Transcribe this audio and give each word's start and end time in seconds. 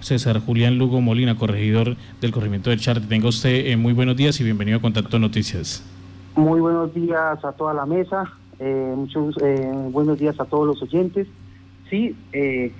César 0.00 0.40
Julián 0.40 0.78
Lugo 0.78 1.00
Molina, 1.00 1.36
corregidor 1.36 1.96
del 2.20 2.32
corregimiento 2.32 2.70
del 2.70 2.80
Charte. 2.80 3.06
Tenga 3.06 3.28
usted 3.28 3.66
eh, 3.66 3.76
muy 3.76 3.92
buenos 3.92 4.16
días 4.16 4.40
y 4.40 4.44
bienvenido 4.44 4.78
a 4.78 4.80
Contacto 4.80 5.18
Noticias. 5.18 5.84
Muy 6.36 6.60
buenos 6.60 6.94
días 6.94 7.44
a 7.44 7.52
toda 7.52 7.74
la 7.74 7.86
mesa, 7.86 8.32
eh, 8.58 8.94
muchos 8.96 9.36
eh, 9.42 9.70
buenos 9.90 10.18
días 10.18 10.38
a 10.40 10.44
todos 10.44 10.66
los 10.66 10.82
oyentes. 10.82 11.26
Sí, 11.88 12.16
he 12.32 12.72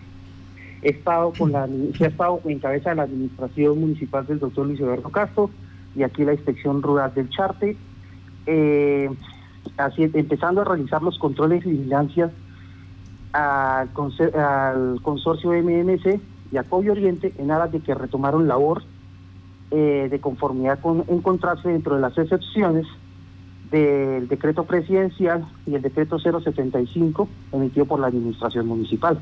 estado 0.83 1.33
con 1.37 1.53
la, 1.53 1.67
he 1.67 2.07
estado 2.07 2.41
en 2.45 2.59
cabeza 2.59 2.91
de 2.91 2.97
la 2.97 3.03
administración 3.03 3.81
municipal 3.81 4.27
del 4.27 4.39
doctor 4.39 4.67
Luis 4.67 4.81
Eduardo 4.81 5.11
Castro 5.11 5.51
y 5.97 6.05
aquí 6.05 6.25
la 6.25 6.33
inspección 6.33 6.81
rural 6.81 7.13
del 7.15 7.29
Charte, 7.29 7.77
así 9.77 10.03
empezando 10.15 10.61
a 10.61 10.65
realizar 10.65 11.03
los 11.03 11.19
controles 11.19 11.67
y 11.67 11.71
vigilancias 11.71 12.31
al, 13.33 13.91
al 14.35 15.03
consorcio 15.03 15.51
MMC 15.51 16.21
y 16.53 16.57
a 16.57 16.65
COVID 16.65 16.93
Oriente 16.93 17.33
en 17.39 17.51
aras 17.51 17.73
de 17.73 17.81
que 17.81 17.95
retomaron 17.95 18.49
labor 18.49 18.83
eh, 19.71 20.09
de 20.11 20.21
conformidad 20.21 20.81
con 20.81 21.05
encontrarse 21.09 21.69
dentro 21.69 21.95
de 21.95 22.01
las 22.01 22.17
excepciones 22.19 22.87
del 23.71 24.27
decreto 24.27 24.65
presidencial 24.65 25.47
y 25.67 25.75
el 25.75 25.83
decreto 25.83 26.19
075 26.19 27.29
emitido 27.53 27.87
por 27.87 28.01
la 28.01 28.09
administración 28.09 28.67
municipal, 28.67 29.21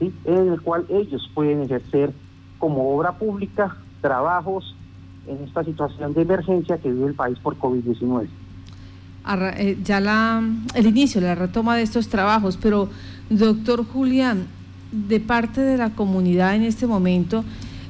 en 0.00 0.48
el 0.48 0.60
cual 0.62 0.86
ellos 0.88 1.30
pueden 1.34 1.62
ejercer 1.62 2.12
como 2.58 2.96
obra 2.96 3.12
pública 3.18 3.76
trabajos 4.00 4.74
en 5.26 5.44
esta 5.44 5.62
situación 5.64 6.14
de 6.14 6.22
emergencia 6.22 6.78
que 6.78 6.90
vive 6.90 7.08
el 7.08 7.14
país 7.14 7.38
por 7.38 7.58
COVID-19. 7.58 8.28
Eh, 9.58 9.78
ya 9.82 10.00
la, 10.00 10.42
el 10.74 10.86
inicio, 10.86 11.20
la 11.20 11.34
retoma 11.34 11.76
de 11.76 11.82
estos 11.82 12.08
trabajos, 12.08 12.56
pero 12.56 12.88
doctor 13.28 13.84
Julián, 13.84 14.46
de 14.92 15.20
parte 15.20 15.60
de 15.60 15.76
la 15.76 15.90
comunidad 15.90 16.54
en 16.54 16.62
este 16.62 16.86
momento 16.86 17.44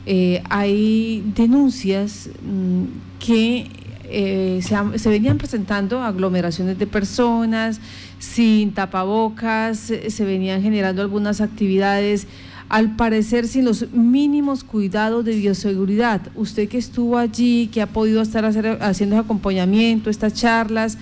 eh, 0.07 0.43
hay 0.49 1.25
denuncias 1.35 2.31
mm, 2.43 2.85
que 3.19 3.69
eh, 4.09 4.61
se, 4.63 5.09
venían 5.09 5.37
presentando 5.37 6.01
aglomeraciones 6.01 6.79
de 6.79 6.87
personas 6.87 7.81
sin 8.21 8.73
tapabocas, 8.73 9.93
se 10.09 10.25
venían 10.25 10.63
generando 10.63 11.03
algunas 11.03 11.41
actividades, 11.41 12.29
al 12.69 12.97
parecer 12.97 13.47
sin 13.47 13.65
los 13.65 13.93
mínimos 13.93 14.65
cuidados 14.65 15.25
de 15.25 15.37
bioseguridad. 15.37 16.21
Usted 16.35 16.69
que 16.69 16.79
estuvo 16.79 17.19
allí, 17.19 17.69
que 17.69 17.83
ha 17.83 17.87
podido 17.87 18.23
estar 18.23 18.45
haciendo 18.45 19.19
acompañamiento, 19.19 20.11
estas 20.11 20.35
charlas, 20.35 20.99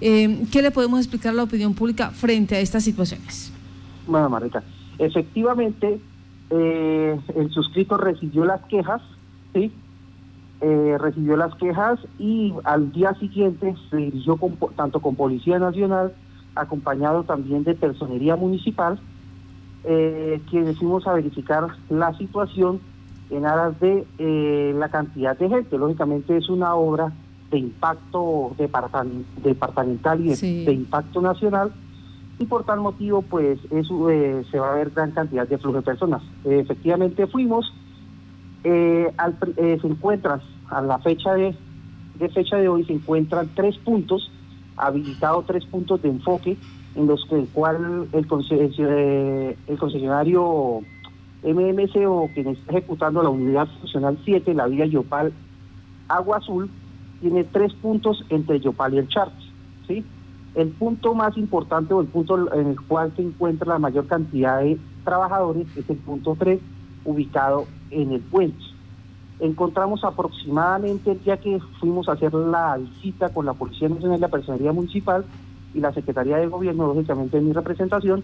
eh, 0.00 0.44
¿qué 0.50 0.62
le 0.62 0.70
podemos 0.70 1.00
explicar 1.00 1.32
a 1.32 1.36
la 1.36 1.42
opinión 1.44 1.74
pública 1.74 2.10
frente 2.10 2.56
a 2.56 2.60
estas 2.60 2.84
situaciones? 2.84 3.52
Bueno, 4.06 4.28
Marita, 4.28 4.62
Efectivamente, 4.98 6.00
eh, 6.50 7.18
el 7.36 7.50
suscrito 7.50 7.96
recibió 7.96 8.44
las 8.44 8.62
quejas, 8.66 9.02
¿sí? 9.52 9.72
Eh, 10.60 10.96
recibió 10.98 11.36
las 11.36 11.54
quejas 11.56 11.98
y 12.18 12.54
al 12.64 12.92
día 12.92 13.12
siguiente 13.14 13.74
se 13.90 13.96
dirigió 13.96 14.38
tanto 14.76 15.00
con 15.00 15.16
Policía 15.16 15.58
Nacional, 15.58 16.14
acompañado 16.54 17.24
también 17.24 17.64
de 17.64 17.74
Personería 17.74 18.36
Municipal, 18.36 18.98
eh, 19.82 20.40
quienes 20.48 20.78
fuimos 20.78 21.06
a 21.06 21.12
verificar 21.12 21.66
la 21.90 22.16
situación 22.16 22.80
en 23.30 23.44
aras 23.44 23.78
de 23.80 24.06
eh, 24.18 24.74
la 24.78 24.88
cantidad 24.88 25.36
de 25.36 25.48
gente. 25.48 25.76
Lógicamente 25.76 26.36
es 26.36 26.48
una 26.48 26.74
obra 26.74 27.12
de 27.50 27.58
impacto 27.58 28.54
departamental 28.56 30.24
y 30.24 30.34
de 30.64 30.72
impacto 30.72 31.20
nacional 31.20 31.72
y 32.38 32.46
por 32.46 32.64
tal 32.64 32.80
motivo 32.80 33.22
pues 33.22 33.58
eso, 33.70 34.10
eh, 34.10 34.44
se 34.50 34.58
va 34.58 34.72
a 34.72 34.76
ver 34.76 34.90
gran 34.90 35.12
cantidad 35.12 35.46
de 35.46 35.58
flujo 35.58 35.78
de 35.78 35.82
personas. 35.82 36.22
efectivamente 36.44 37.26
fuimos, 37.26 37.72
eh, 38.64 39.12
eh, 39.56 39.78
se 39.80 39.86
encuentran 39.86 40.40
a 40.70 40.80
la 40.80 40.98
fecha 40.98 41.34
de, 41.34 41.54
de, 42.18 42.28
fecha 42.30 42.56
de 42.56 42.68
hoy 42.68 42.84
se 42.84 42.94
encuentran 42.94 43.48
tres 43.54 43.76
puntos, 43.78 44.30
habilitados 44.76 45.46
tres 45.46 45.64
puntos 45.66 46.02
de 46.02 46.08
enfoque 46.08 46.56
en 46.94 47.06
los 47.06 47.24
que 47.28 47.36
el 47.36 47.48
cual 47.48 48.08
el, 48.12 48.26
el 49.66 49.78
concesionario 49.78 50.82
MMC 51.44 51.96
o 52.06 52.30
quien 52.32 52.48
está 52.48 52.72
ejecutando 52.72 53.22
la 53.22 53.28
unidad 53.28 53.68
funcional 53.80 54.18
7, 54.24 54.54
la 54.54 54.66
vía 54.66 54.86
Yopal 54.86 55.32
Agua 56.08 56.38
Azul, 56.38 56.70
tiene 57.20 57.44
tres 57.44 57.72
puntos 57.74 58.24
entre 58.28 58.60
Yopal 58.60 58.94
y 58.94 58.98
el 58.98 59.08
Chart, 59.08 59.32
¿sí? 59.38 59.43
El 60.54 60.68
punto 60.68 61.14
más 61.14 61.36
importante 61.36 61.94
o 61.94 62.00
el 62.00 62.06
punto 62.06 62.52
en 62.54 62.68
el 62.68 62.80
cual 62.80 63.12
se 63.16 63.22
encuentra 63.22 63.66
la 63.66 63.78
mayor 63.78 64.06
cantidad 64.06 64.60
de 64.60 64.78
trabajadores 65.04 65.66
es 65.76 65.88
el 65.90 65.96
punto 65.96 66.36
3, 66.38 66.60
ubicado 67.04 67.66
en 67.90 68.12
el 68.12 68.20
puente. 68.20 68.62
Encontramos 69.40 70.04
aproximadamente 70.04 71.10
el 71.10 71.24
día 71.24 71.36
que 71.38 71.58
fuimos 71.80 72.08
a 72.08 72.12
hacer 72.12 72.32
la 72.34 72.76
visita 72.76 73.30
con 73.30 73.46
la 73.46 73.52
Policía 73.52 73.88
Nacional, 73.88 74.20
la 74.20 74.28
Personería 74.28 74.72
Municipal 74.72 75.24
y 75.74 75.80
la 75.80 75.92
Secretaría 75.92 76.36
de 76.36 76.46
Gobierno, 76.46 76.86
lógicamente 76.86 77.36
en 77.36 77.48
mi 77.48 77.52
representación, 77.52 78.22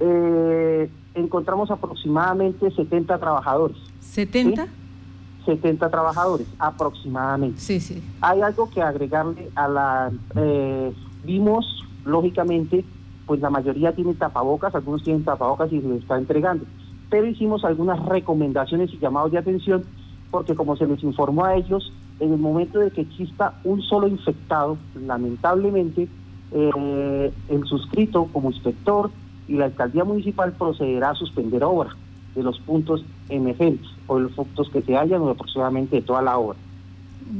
eh, 0.00 0.90
encontramos 1.14 1.70
aproximadamente 1.70 2.70
70 2.70 3.18
trabajadores. 3.18 3.76
¿70? 4.02 4.66
70 5.44 5.90
trabajadores 5.90 6.46
aproximadamente. 6.58 7.60
Sí, 7.60 7.80
sí. 7.80 8.02
Hay 8.22 8.40
algo 8.40 8.70
que 8.70 8.80
agregarle 8.80 9.50
a 9.54 9.68
la 9.68 10.12
eh, 10.36 10.92
Vimos, 11.24 11.84
lógicamente, 12.04 12.84
pues 13.26 13.40
la 13.40 13.50
mayoría 13.50 13.92
tiene 13.92 14.14
tapabocas, 14.14 14.74
algunos 14.74 15.02
tienen 15.02 15.24
tapabocas 15.24 15.72
y 15.72 15.80
se 15.80 15.88
les 15.88 16.02
está 16.02 16.18
entregando. 16.18 16.64
Pero 17.10 17.26
hicimos 17.26 17.64
algunas 17.64 18.04
recomendaciones 18.06 18.92
y 18.92 18.98
llamados 18.98 19.32
de 19.32 19.38
atención, 19.38 19.82
porque 20.30 20.54
como 20.54 20.76
se 20.76 20.86
les 20.86 21.02
informó 21.02 21.44
a 21.44 21.54
ellos, 21.56 21.92
en 22.20 22.32
el 22.32 22.38
momento 22.38 22.78
de 22.78 22.90
que 22.90 23.02
exista 23.02 23.54
un 23.64 23.82
solo 23.82 24.08
infectado, 24.08 24.76
lamentablemente, 25.06 26.08
eh, 26.52 27.32
el 27.48 27.64
suscrito 27.64 28.28
como 28.32 28.50
inspector 28.50 29.10
y 29.48 29.54
la 29.54 29.66
alcaldía 29.66 30.04
municipal 30.04 30.52
procederá 30.52 31.10
a 31.10 31.14
suspender 31.14 31.64
obra 31.64 31.90
de 32.34 32.42
los 32.42 32.58
puntos 32.60 33.04
emergentes 33.28 33.88
o 34.06 34.16
de 34.16 34.24
los 34.24 34.32
puntos 34.32 34.70
que 34.70 34.82
se 34.82 34.96
hayan 34.96 35.22
o 35.22 35.30
aproximadamente 35.30 35.96
de 35.96 36.02
toda 36.02 36.22
la 36.22 36.38
obra. 36.38 36.58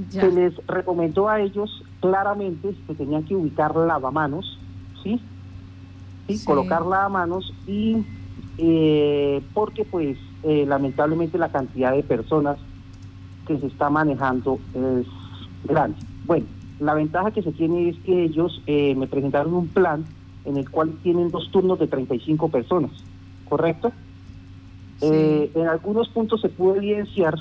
Se 0.08 0.30
les 0.32 0.54
recomendó 0.66 1.28
a 1.28 1.40
ellos 1.40 1.82
claramente 2.00 2.74
que 2.86 2.94
tenían 2.94 3.24
que 3.24 3.34
ubicar 3.34 3.76
lavamanos, 3.76 4.58
¿sí? 5.02 5.20
¿Sí? 6.26 6.44
Colocar 6.44 6.86
lavamanos 6.86 7.52
y 7.66 8.04
eh, 8.56 9.42
porque 9.52 9.84
pues 9.84 10.16
eh, 10.44 10.64
lamentablemente 10.66 11.38
la 11.38 11.50
cantidad 11.50 11.92
de 11.92 12.02
personas 12.02 12.56
que 13.46 13.58
se 13.58 13.66
está 13.66 13.90
manejando 13.90 14.58
es 14.74 15.06
grande. 15.64 15.98
Bueno, 16.24 16.46
la 16.78 16.94
ventaja 16.94 17.30
que 17.32 17.42
se 17.42 17.52
tiene 17.52 17.88
es 17.88 17.98
que 18.00 18.24
ellos 18.24 18.62
eh, 18.66 18.94
me 18.94 19.06
presentaron 19.06 19.54
un 19.54 19.68
plan 19.68 20.04
en 20.44 20.56
el 20.56 20.70
cual 20.70 20.92
tienen 21.02 21.30
dos 21.30 21.50
turnos 21.50 21.78
de 21.78 21.88
35 21.88 22.48
personas, 22.48 22.90
¿correcto? 23.48 23.92
en 25.00 25.68
algunos 25.68 26.08
puntos 26.08 26.40
se 26.40 26.48
puede 26.48 26.78
evidenciar 26.78 27.34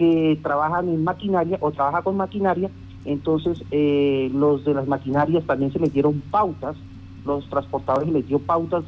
que 0.00 0.38
trabajan 0.42 0.88
en 0.88 1.04
maquinaria 1.04 1.58
o 1.60 1.72
trabaja 1.72 2.00
con 2.00 2.16
maquinaria, 2.16 2.70
entonces 3.04 3.62
eh, 3.70 4.30
los 4.32 4.64
de 4.64 4.72
las 4.72 4.88
maquinarias 4.88 5.44
también 5.44 5.70
se 5.74 5.78
les 5.78 5.92
dieron 5.92 6.22
pautas, 6.30 6.74
los 7.26 7.46
transportadores 7.50 8.10
les 8.10 8.26
dio 8.26 8.38
pautas 8.38 8.82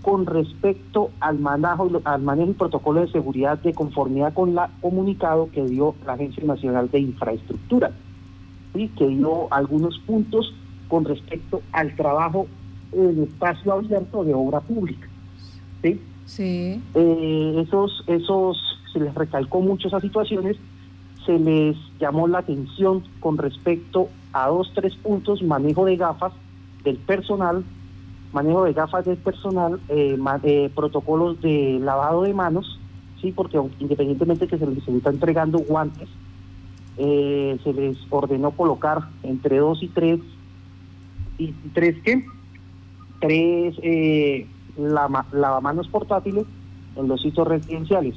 con 0.00 0.26
respecto 0.26 1.10
al 1.18 1.40
manejo, 1.40 1.90
al 2.04 2.22
manejo 2.22 2.52
y 2.52 2.54
protocolo 2.54 3.00
de 3.00 3.10
seguridad 3.10 3.58
de 3.58 3.74
conformidad 3.74 4.32
con 4.32 4.54
la 4.54 4.70
comunicado 4.80 5.50
que 5.50 5.64
dio 5.64 5.96
la 6.06 6.12
Agencia 6.12 6.44
Nacional 6.44 6.88
de 6.88 7.00
Infraestructura, 7.00 7.90
y 8.74 8.86
que 8.90 9.08
dio 9.08 9.52
algunos 9.52 9.98
puntos 10.06 10.54
con 10.86 11.04
respecto 11.04 11.62
al 11.72 11.96
trabajo 11.96 12.46
en 12.92 13.24
espacio 13.24 13.72
abierto 13.72 14.22
de 14.22 14.34
obra 14.34 14.60
pública. 14.60 15.08
¿sí? 15.82 16.00
Sí. 16.26 16.80
Eh, 16.94 17.64
esos, 17.66 18.04
esos 18.06 18.77
se 18.92 19.00
les 19.00 19.14
recalcó 19.14 19.60
mucho 19.60 19.88
esas 19.88 20.02
situaciones, 20.02 20.56
se 21.26 21.38
les 21.38 21.76
llamó 21.98 22.26
la 22.26 22.38
atención 22.38 23.02
con 23.20 23.38
respecto 23.38 24.08
a 24.32 24.48
dos, 24.48 24.72
tres 24.74 24.94
puntos, 24.96 25.42
manejo 25.42 25.84
de 25.84 25.96
gafas 25.96 26.32
del 26.84 26.96
personal, 26.96 27.64
manejo 28.32 28.64
de 28.64 28.72
gafas 28.72 29.04
del 29.04 29.18
personal, 29.18 29.80
eh, 29.88 30.18
eh, 30.44 30.70
protocolos 30.74 31.40
de 31.40 31.78
lavado 31.82 32.22
de 32.22 32.34
manos, 32.34 32.78
sí, 33.20 33.32
porque 33.32 33.60
independientemente 33.78 34.46
que 34.46 34.58
se 34.58 34.66
les 34.66 34.86
está 34.86 35.10
entregando 35.10 35.58
guantes, 35.58 36.08
eh, 36.96 37.58
se 37.62 37.72
les 37.72 37.96
ordenó 38.10 38.50
colocar 38.52 39.08
entre 39.22 39.58
dos 39.58 39.82
y 39.82 39.88
tres, 39.88 40.20
y 41.38 41.52
tres 41.72 41.96
qué, 42.02 42.24
tres 43.20 43.74
eh, 43.82 44.46
lavamanos 44.78 45.88
portátiles 45.88 46.44
en 46.96 47.08
los 47.08 47.20
sitios 47.20 47.46
residenciales 47.46 48.16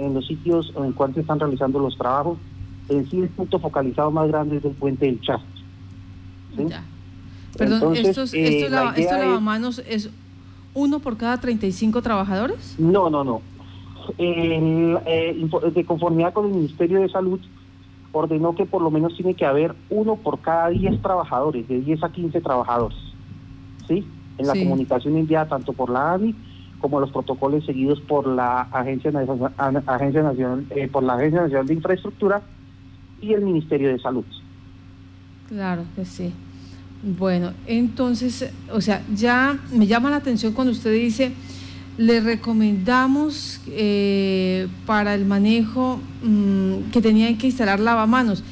en 0.00 0.14
los 0.14 0.26
sitios 0.26 0.72
en 0.76 0.92
cuales 0.92 1.14
se 1.14 1.20
están 1.20 1.38
realizando 1.38 1.78
los 1.78 1.96
trabajos. 1.96 2.38
En 2.88 3.08
sí, 3.08 3.20
el 3.20 3.28
punto 3.28 3.58
focalizado 3.58 4.10
más 4.10 4.28
grande 4.28 4.56
es 4.56 4.64
el 4.64 4.72
puente 4.72 5.06
del 5.06 5.20
Chasto. 5.20 5.46
Perdón, 7.56 7.94
¿estos, 7.94 8.34
eh, 8.34 8.68
lavamanos 8.68 9.80
es 9.86 10.10
uno 10.74 10.98
por 11.00 11.16
cada 11.16 11.38
35 11.38 12.02
trabajadores? 12.02 12.76
No, 12.78 13.10
no, 13.10 13.22
no. 13.22 13.42
eh, 14.18 15.48
de 15.72 15.84
conformidad 15.84 16.32
con 16.32 16.46
el 16.46 16.52
Ministerio 16.52 17.00
de 17.00 17.08
Salud, 17.08 17.40
ordenó 18.12 18.54
que 18.54 18.66
por 18.66 18.82
lo 18.82 18.90
menos 18.90 19.14
tiene 19.16 19.34
que 19.34 19.44
haber 19.44 19.74
uno 19.90 20.16
por 20.16 20.40
cada 20.40 20.68
10 20.70 21.00
trabajadores, 21.02 21.68
de 21.68 21.80
10 21.80 22.02
a 22.02 22.10
15 22.10 22.40
trabajadores, 22.40 22.98
¿sí? 23.86 24.04
En 24.38 24.46
la 24.46 24.54
comunicación 24.54 25.16
enviada 25.16 25.48
tanto 25.48 25.72
por 25.72 25.90
la 25.90 26.14
ANI 26.14 26.34
como 26.80 27.00
los 27.00 27.10
protocolos 27.10 27.64
seguidos 27.66 28.00
por 28.00 28.26
la 28.26 28.62
Agencia 28.72 29.10
Nacional, 29.10 30.66
eh, 30.70 30.88
por 30.88 31.02
la 31.02 31.14
Agencia 31.14 31.42
Nacional 31.42 31.66
de 31.66 31.74
Infraestructura 31.74 32.42
y 33.20 33.32
el 33.32 33.42
Ministerio 33.42 33.90
de 33.90 33.98
Salud. 33.98 34.24
Claro 35.48 35.84
que 35.94 36.04
sí. 36.04 36.32
Bueno, 37.02 37.52
entonces, 37.66 38.52
o 38.72 38.80
sea, 38.80 39.02
ya 39.14 39.58
me 39.72 39.86
llama 39.86 40.10
la 40.10 40.16
atención 40.16 40.52
cuando 40.52 40.72
usted 40.72 40.92
dice, 40.92 41.32
le 41.96 42.20
recomendamos 42.20 43.60
eh, 43.68 44.68
para 44.86 45.14
el 45.14 45.24
manejo 45.24 46.00
mm, 46.22 46.90
que 46.92 47.00
tenían 47.00 47.38
que 47.38 47.46
instalar 47.46 47.80
lavamanos. 47.80 48.44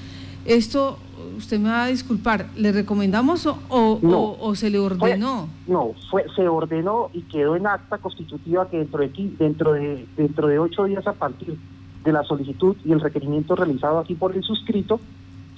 Esto, 0.44 0.98
usted 1.38 1.58
me 1.58 1.70
va 1.70 1.84
a 1.84 1.88
disculpar, 1.88 2.46
¿le 2.56 2.72
recomendamos 2.72 3.48
o, 3.68 4.54
se 4.54 4.70
le 4.70 4.78
ordenó? 4.78 5.48
no, 5.66 5.92
fue, 6.10 6.26
se 6.36 6.46
ordenó 6.46 7.10
y 7.12 7.22
quedó 7.22 7.56
en 7.56 7.66
acta 7.66 7.98
constitutiva 7.98 8.68
que 8.68 8.78
dentro 8.78 9.00
de, 9.00 9.08
dentro, 9.38 9.72
de, 9.72 10.06
dentro 10.16 10.48
de 10.48 10.58
ocho 10.58 10.84
días 10.84 11.06
a 11.06 11.12
partir 11.12 11.56
de 12.04 12.12
la 12.12 12.22
solicitud 12.24 12.76
y 12.84 12.92
el 12.92 13.00
requerimiento 13.00 13.56
realizado 13.56 13.98
aquí 13.98 14.14
por 14.14 14.36
el 14.36 14.42
suscrito, 14.42 15.00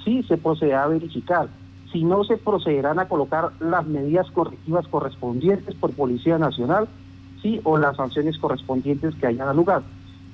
sí 0.04 0.22
se 0.28 0.36
procederá 0.36 0.84
a 0.84 0.88
verificar 0.88 1.48
si 1.92 2.04
no 2.04 2.24
se 2.24 2.36
procederán 2.36 2.98
a 2.98 3.08
colocar 3.08 3.50
las 3.58 3.86
medidas 3.86 4.30
correctivas 4.30 4.86
correspondientes 4.88 5.74
por 5.74 5.92
Policía 5.92 6.38
Nacional, 6.38 6.88
sí, 7.42 7.60
o 7.64 7.78
las 7.78 7.96
sanciones 7.96 8.38
correspondientes 8.38 9.14
que 9.16 9.26
hayan 9.26 9.56
lugar. 9.56 9.82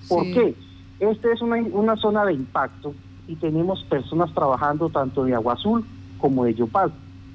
¿Por 0.09 0.25
qué? 0.25 0.55
Esta 1.01 1.33
es 1.33 1.41
una, 1.41 1.57
una 1.57 1.97
zona 1.97 2.25
de 2.25 2.35
impacto 2.35 2.95
y 3.29 3.37
tenemos 3.37 3.83
personas 3.85 4.33
trabajando 4.33 4.89
tanto 4.89 5.25
de 5.25 5.35
Agua 5.35 5.55
Azul 5.55 5.85
como 6.19 6.45
de 6.45 6.55
Yopal 6.55 6.93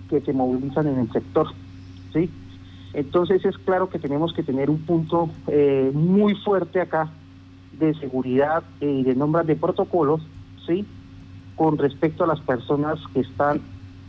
que 0.09 0.21
se 0.21 0.33
movilizan 0.33 0.87
en 0.87 0.99
el 0.99 1.11
sector, 1.11 1.47
sí. 2.13 2.29
Entonces 2.93 3.45
es 3.45 3.57
claro 3.59 3.89
que 3.89 3.99
tenemos 3.99 4.33
que 4.33 4.43
tener 4.43 4.69
un 4.69 4.79
punto 4.79 5.29
eh, 5.47 5.91
muy 5.93 6.35
fuerte 6.35 6.81
acá 6.81 7.09
de 7.79 7.93
seguridad 7.95 8.63
y 8.81 9.03
de 9.03 9.15
nombres 9.15 9.47
de 9.47 9.55
protocolos, 9.55 10.21
sí, 10.67 10.85
con 11.55 11.77
respecto 11.77 12.25
a 12.25 12.27
las 12.27 12.41
personas 12.41 12.99
que 13.13 13.21
están 13.21 13.61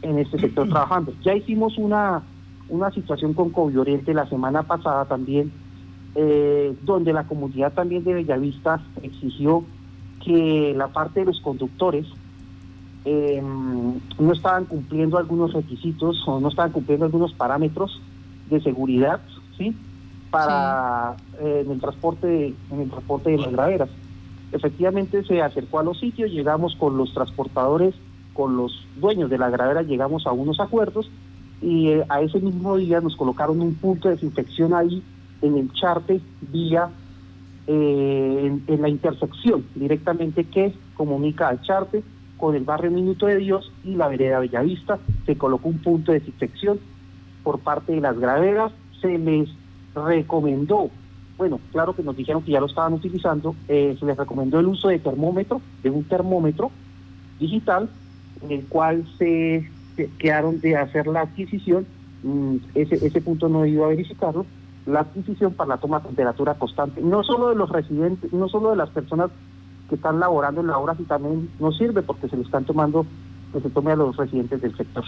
en 0.02 0.19
este 0.19 0.38
sector 0.38 0.69
trabajando. 0.69 1.12
Ya 1.23 1.35
hicimos 1.35 1.78
una, 1.78 2.23
una 2.69 2.90
situación 2.90 3.35
con 3.35 3.52
Oriente 3.55 4.12
la 4.12 4.28
semana 4.28 4.64
pasada 4.64 5.05
también, 5.05 5.52
eh, 6.17 6.75
donde 6.82 7.12
la 7.12 7.25
comunidad 7.25 7.73
también 7.73 8.02
de 8.02 8.14
Bellavista 8.14 8.82
exigió 9.02 9.64
que 10.25 10.75
la 10.77 10.89
parte 10.89 11.21
de 11.21 11.27
los 11.27 11.41
conductores 11.41 12.07
em, 13.05 13.95
no 14.19 14.33
estaban 14.33 14.65
cumpliendo 14.67 15.19
algunos 15.19 15.53
requisitos 15.53 16.23
o 16.27 16.41
no 16.41 16.49
estaban 16.49 16.73
cumpliendo 16.73 17.07
algunos 17.07 17.33
parámetros 17.33 18.01
de 18.49 18.61
seguridad, 18.61 19.21
¿sí? 19.57 19.75
Para 20.31 21.17
eh, 21.41 21.63
en 21.65 21.73
el 21.73 21.81
transporte 21.81 22.55
en 22.71 22.81
el 22.81 22.91
transporte 22.91 23.31
de 23.31 23.39
las 23.39 23.53
graveras. 23.53 23.91
Efectivamente 24.53 25.25
se 25.25 25.41
acercó 25.43 25.79
a 25.79 25.83
los 25.83 25.99
sitios, 25.99 26.31
llegamos 26.31 26.77
con 26.77 26.97
los 26.97 27.13
transportadores 27.15 27.95
con 28.33 28.57
los 28.57 28.87
dueños 28.97 29.31
de 29.31 29.39
la 29.39 29.51
gradera 29.51 29.83
llegamos 29.83 30.27
a 30.27 30.33
unos 30.33 30.61
acuerdos 30.61 31.11
y 31.61 31.89
eh, 31.89 32.05
a 32.09 32.21
ese 32.23 32.41
mismo 32.41 32.77
día 32.77 33.01
nos 33.01 33.17
colocaron 33.17 33.61
un 33.61 33.75
punto 33.75 34.09
de 34.09 34.15
desinfección 34.15 34.75
ahí 34.75 35.03
en 35.43 35.57
el 35.57 35.73
charte 35.73 36.21
vía 36.41 36.89
eh, 37.67 38.59
en, 38.67 38.82
la 38.82 38.88
intersección 38.88 39.64
directamente 39.75 40.44
que 40.44 40.75
comunica 40.94 41.49
al 41.49 41.62
charte 41.62 42.03
con 42.37 42.56
el 42.56 42.64
barrio 42.64 42.91
Minuto 42.91 43.26
de 43.26 43.37
Dios 43.37 43.73
y 43.85 43.94
la 43.94 44.09
vereda 44.09 44.41
Bellavista. 44.41 44.99
Se 45.26 45.37
colocó 45.37 45.69
un 45.69 45.79
punto 45.79 46.12
de 46.12 46.19
desinfección 46.19 46.81
por 47.44 47.61
parte 47.61 47.93
de 47.93 48.00
las 48.00 48.19
graderas. 48.19 48.73
Se 49.00 49.17
les 49.17 49.49
recomendó, 49.94 50.91
bueno, 51.38 51.61
claro 51.70 51.94
que 51.94 52.03
nos 52.03 52.17
dijeron 52.17 52.43
que 52.43 52.53
ya 52.53 52.61
lo 52.61 52.67
estaban 52.67 52.94
utilizando, 52.94 53.55
eh, 53.69 53.97
se 53.99 54.06
les 54.06 54.17
recomendó 54.17 54.59
el 54.59 54.67
uso 54.67 54.88
de 54.88 54.99
termómetro, 54.99 55.61
de 55.82 55.91
un 55.91 56.05
termómetro 56.05 56.70
digital 57.38 57.88
en 58.43 58.50
el 58.50 58.64
cual 58.67 59.06
se, 59.19 59.69
quedaron 60.19 60.61
de 60.61 60.76
hacer 60.76 61.06
la 61.06 61.20
adquisición, 61.20 61.87
mm, 62.23 62.56
ese, 62.75 62.94
ese 63.06 63.20
punto 63.20 63.49
no 63.49 63.64
ido 63.67 63.85
a 63.85 63.88
verificarlo, 63.88 64.47
la 64.87 65.00
adquisición 65.00 65.55
para 65.55 65.69
la 65.69 65.76
toma 65.79 66.00
de 66.00 66.06
temperatura 66.06 66.55
constante, 66.55 67.00
no 67.00 67.23
solo 67.23 67.50
de 67.50 67.56
los 67.56 67.70
residentes, 67.70 68.32
no 68.32 68.49
solo 68.49 68.70
de 68.70 68.76
las 68.76 68.90
personas 68.90 69.31
que 69.88 69.94
están 69.94 70.19
laborando 70.19 70.61
en 70.61 70.69
la 70.69 70.79
obra, 70.79 70.94
sino 70.94 71.08
también 71.08 71.50
no 71.61 71.73
sirve 71.73 72.02
porque 72.02 72.29
se 72.29 72.37
le 72.37 72.43
están 72.43 72.64
tomando, 72.64 73.06
que 73.52 73.61
se 73.61 73.70
tome 73.70 73.93
a 73.93 73.96
los 73.96 74.17
residentes 74.17 74.61
del 74.61 74.76
sector. 74.76 75.05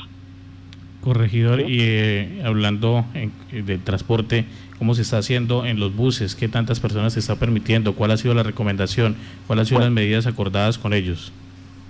Corregidor, 1.00 1.61
y 1.61 1.81
eh, 1.81 2.43
hablando 2.47 3.05
del 3.53 3.82
transporte, 3.82 4.47
¿cómo 4.79 4.94
se 4.94 5.03
está 5.03 5.19
haciendo 5.19 5.67
en 5.67 5.79
los 5.79 5.94
buses? 5.94 6.35
¿Qué 6.35 6.49
tantas 6.49 6.81
personas 6.81 7.12
se 7.12 7.20
está 7.20 7.37
permitiendo? 7.37 7.94
¿Cuál 7.94 8.12
ha 8.12 8.17
sido 8.17 8.32
la 8.32 8.43
recomendación? 8.43 9.17
¿Cuáles 9.47 9.62
han 9.62 9.67
sido 9.67 9.81
las 9.81 9.91
medidas 9.91 10.27
acordadas 10.27 10.79
con 10.79 10.94
ellos? 10.94 11.31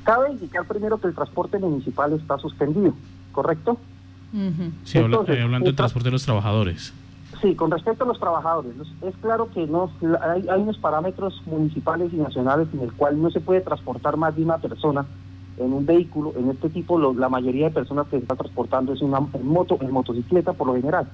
Cabe 0.03 0.33
indicar 0.33 0.67
primero 0.67 0.99
que 0.99 1.07
el 1.07 1.15
transporte 1.15 1.59
municipal 1.59 2.13
está 2.13 2.39
suspendido, 2.39 2.95
¿correcto? 3.33 3.79
Sí, 4.83 4.99
eh, 4.99 5.03
hablando 5.03 5.67
del 5.67 5.77
transporte 5.77 6.09
de 6.09 6.13
los 6.13 6.25
trabajadores. 6.25 6.93
Sí, 7.45 7.55
con 7.57 7.71
respecto 7.71 8.05
a 8.05 8.07
los 8.07 8.19
trabajadores, 8.19 8.73
es 9.03 9.15
claro 9.19 9.51
que 9.51 9.67
no 9.67 9.91
hay, 10.23 10.63
unos 10.63 10.79
parámetros 10.79 11.43
municipales 11.45 12.11
y 12.11 12.17
nacionales 12.17 12.69
en 12.73 12.81
el 12.81 12.95
cual 12.95 13.21
no 13.21 13.31
se 13.31 13.41
puede 13.41 13.61
transportar 13.61 14.17
más 14.17 14.35
de 14.35 14.45
una 14.45 14.57
persona 14.57 15.05
en 15.59 15.75
un 15.75 15.85
vehículo. 15.85 16.33
En 16.39 16.49
este 16.49 16.71
tipo, 16.71 16.99
la 17.13 17.29
mayoría 17.29 17.67
de 17.67 17.75
personas 17.75 18.07
que 18.07 18.17
se 18.17 18.23
está 18.23 18.35
transportando 18.35 18.95
es 18.95 19.03
una 19.03 19.19
en 19.35 19.47
moto, 19.47 19.77
en 19.83 19.91
motocicleta 19.91 20.55
por 20.55 20.69
lo 20.69 20.77
general. 20.77 21.07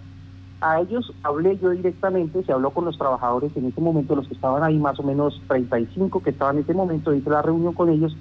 A 0.61 0.81
ellos 0.81 1.13
hablé 1.25 1.59
yo 1.59 1.71
directamente, 1.71 2.45
se 2.45 2.53
habló 2.53 2.71
con 2.71 2.85
los 2.85 2.97
trabajadores 2.97 3.51
en 3.57 3.67
ese 3.67 3.81
momento, 3.81 4.15
los 4.15 4.29
que 4.29 4.35
estaban 4.35 4.63
ahí, 4.63 4.79
más 4.79 5.01
o 5.01 5.03
menos 5.03 5.43
35 5.49 6.23
que 6.23 6.31
estaban 6.31 6.59
en 6.59 6.63
ese 6.63 6.75
momento, 6.75 7.13
hice 7.13 7.29
la 7.29 7.43
reunión 7.43 7.75
con 7.75 7.89
ellos 7.89 8.17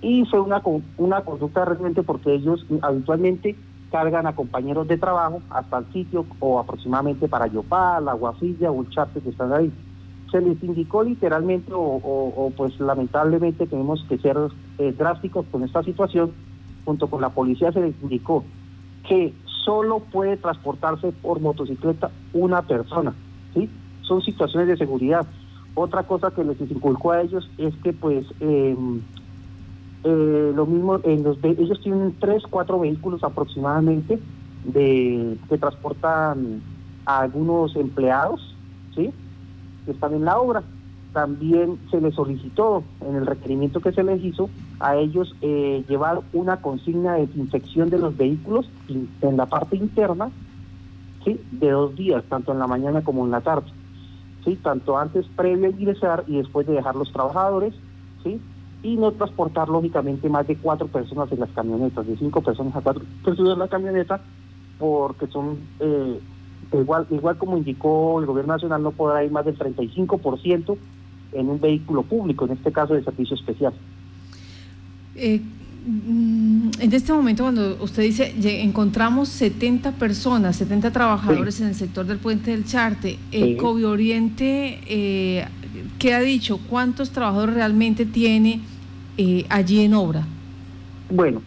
y 0.00 0.24
fue 0.26 0.38
una, 0.38 0.62
una 0.96 1.22
conducta 1.22 1.64
realmente 1.64 2.04
porque 2.04 2.34
ellos 2.34 2.64
habitualmente 2.82 3.56
cargan 3.92 4.26
a 4.26 4.34
compañeros 4.34 4.88
de 4.88 4.96
trabajo 4.96 5.42
hasta 5.50 5.78
el 5.78 5.92
sitio 5.92 6.24
o 6.40 6.58
aproximadamente 6.58 7.28
para 7.28 7.46
Yopal, 7.46 8.08
Aguafilla 8.08 8.70
o 8.70 8.80
el 8.80 8.88
Charte 8.88 9.20
que 9.20 9.28
están 9.28 9.52
ahí. 9.52 9.70
Se 10.32 10.40
les 10.40 10.60
indicó 10.62 11.02
literalmente 11.02 11.72
o, 11.74 12.50
pues 12.56 12.80
lamentablemente 12.80 13.66
tenemos 13.66 14.02
que 14.08 14.16
ser 14.18 14.38
eh, 14.78 14.94
drásticos 14.96 15.44
con 15.52 15.62
esta 15.62 15.82
situación, 15.82 16.32
junto 16.86 17.06
con 17.08 17.20
la 17.20 17.28
policía 17.28 17.70
se 17.70 17.82
les 17.82 17.94
indicó 18.02 18.42
que 19.06 19.34
solo 19.64 20.00
puede 20.00 20.38
transportarse 20.38 21.12
por 21.12 21.40
motocicleta 21.40 22.10
una 22.32 22.62
persona, 22.62 23.12
¿sí? 23.52 23.68
Son 24.00 24.22
situaciones 24.22 24.68
de 24.68 24.76
seguridad. 24.78 25.26
Otra 25.74 26.04
cosa 26.04 26.30
que 26.30 26.44
les 26.44 26.60
inculcó 26.60 27.12
a 27.12 27.20
ellos 27.20 27.48
es 27.58 27.74
que 27.82 27.92
pues 27.92 28.24
eh, 28.40 28.76
eh, 30.04 30.52
lo 30.54 30.66
mismo, 30.66 31.00
en 31.04 31.22
los, 31.22 31.38
ellos 31.44 31.80
tienen 31.80 32.14
tres, 32.18 32.42
cuatro 32.48 32.80
vehículos 32.80 33.22
aproximadamente 33.22 34.18
de 34.64 35.36
que 35.48 35.58
transportan 35.58 36.60
a 37.06 37.20
algunos 37.20 37.76
empleados, 37.76 38.56
¿sí? 38.94 39.12
Que 39.84 39.92
están 39.92 40.14
en 40.14 40.24
la 40.24 40.38
obra. 40.38 40.62
También 41.12 41.78
se 41.90 42.00
les 42.00 42.14
solicitó 42.14 42.82
en 43.06 43.16
el 43.16 43.26
requerimiento 43.26 43.80
que 43.80 43.92
se 43.92 44.02
les 44.02 44.22
hizo 44.24 44.48
a 44.80 44.96
ellos 44.96 45.36
eh, 45.42 45.84
llevar 45.88 46.22
una 46.32 46.56
consigna 46.62 47.14
de 47.14 47.26
desinfección 47.26 47.90
de 47.90 47.98
los 47.98 48.16
vehículos 48.16 48.66
en 48.88 49.36
la 49.36 49.46
parte 49.46 49.76
interna, 49.76 50.30
¿sí? 51.24 51.40
De 51.52 51.70
dos 51.70 51.94
días, 51.94 52.24
tanto 52.28 52.52
en 52.52 52.58
la 52.58 52.66
mañana 52.66 53.02
como 53.02 53.24
en 53.24 53.30
la 53.30 53.40
tarde, 53.40 53.70
¿sí? 54.44 54.56
Tanto 54.56 54.98
antes, 54.98 55.26
previo 55.36 55.66
a 55.66 55.70
ingresar 55.70 56.24
y 56.26 56.38
después 56.38 56.66
de 56.66 56.72
dejar 56.72 56.96
los 56.96 57.12
trabajadores, 57.12 57.74
¿sí? 58.24 58.40
Y 58.82 58.96
no 58.96 59.12
transportar 59.12 59.68
lógicamente 59.68 60.28
más 60.28 60.46
de 60.46 60.56
cuatro 60.56 60.88
personas 60.88 61.30
en 61.30 61.40
las 61.40 61.50
camionetas, 61.50 62.06
de 62.06 62.16
cinco 62.16 62.40
personas 62.40 62.74
a 62.74 62.80
cuatro 62.80 63.04
personas 63.24 63.52
en 63.52 63.58
la 63.58 63.68
camioneta, 63.68 64.20
porque 64.78 65.28
son, 65.28 65.58
eh, 65.78 66.18
igual, 66.72 67.06
igual 67.10 67.38
como 67.38 67.56
indicó 67.56 68.18
el 68.20 68.26
gobierno 68.26 68.54
nacional, 68.54 68.82
no 68.82 68.90
podrá 68.90 69.24
ir 69.24 69.30
más 69.30 69.44
del 69.44 69.56
35% 69.56 70.76
en 71.32 71.48
un 71.48 71.60
vehículo 71.60 72.02
público, 72.02 72.44
en 72.44 72.52
este 72.52 72.72
caso 72.72 72.94
de 72.94 73.04
servicio 73.04 73.36
especial. 73.36 73.72
Eh, 75.14 75.40
mm, 75.86 76.70
en 76.80 76.92
este 76.92 77.12
momento, 77.12 77.44
cuando 77.44 77.76
usted 77.80 78.02
dice, 78.02 78.34
encontramos 78.62 79.28
70 79.28 79.92
personas, 79.92 80.56
70 80.56 80.90
trabajadores 80.90 81.60
en 81.60 81.68
el 81.68 81.74
sector 81.76 82.04
del 82.04 82.18
puente 82.18 82.50
del 82.50 82.64
Charte, 82.64 83.18
el 83.30 83.58
sí. 83.58 83.64
Oriente, 83.64 84.80
eh, 84.88 85.46
¿qué 86.00 86.14
ha 86.14 86.20
dicho? 86.20 86.58
¿Cuántos 86.68 87.10
trabajadores 87.10 87.54
realmente 87.54 88.06
tiene? 88.06 88.60
Eh, 89.16 89.44
allí 89.48 89.84
en 89.84 89.94
obra? 89.94 90.24
Bueno, 91.10 91.42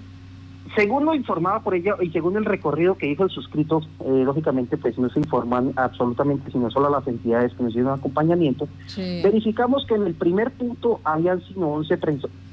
según 0.75 1.05
lo 1.05 1.15
informaba 1.15 1.62
por 1.62 1.74
ella 1.74 1.95
y 2.01 2.10
según 2.10 2.36
el 2.36 2.45
recorrido 2.45 2.95
que 2.95 3.10
hizo 3.10 3.24
el 3.24 3.29
suscrito, 3.29 3.81
eh, 4.01 4.24
lógicamente 4.25 4.77
pues 4.77 4.98
no 4.98 5.10
se 5.10 5.19
informan 5.19 5.72
absolutamente, 5.75 6.51
sino 6.51 6.69
solo 6.69 6.88
a 6.88 6.91
las 6.91 7.07
entidades 7.07 7.53
que 7.53 7.63
nos 7.63 7.74
dieron 7.74 7.93
acompañamiento, 7.93 8.67
verificamos 8.95 9.86
que 9.88 9.95
en 9.95 10.05
el 10.05 10.13
primer 10.13 10.51
punto 10.51 11.00
habían 11.03 11.41
sino 11.48 11.69
11, 11.69 11.98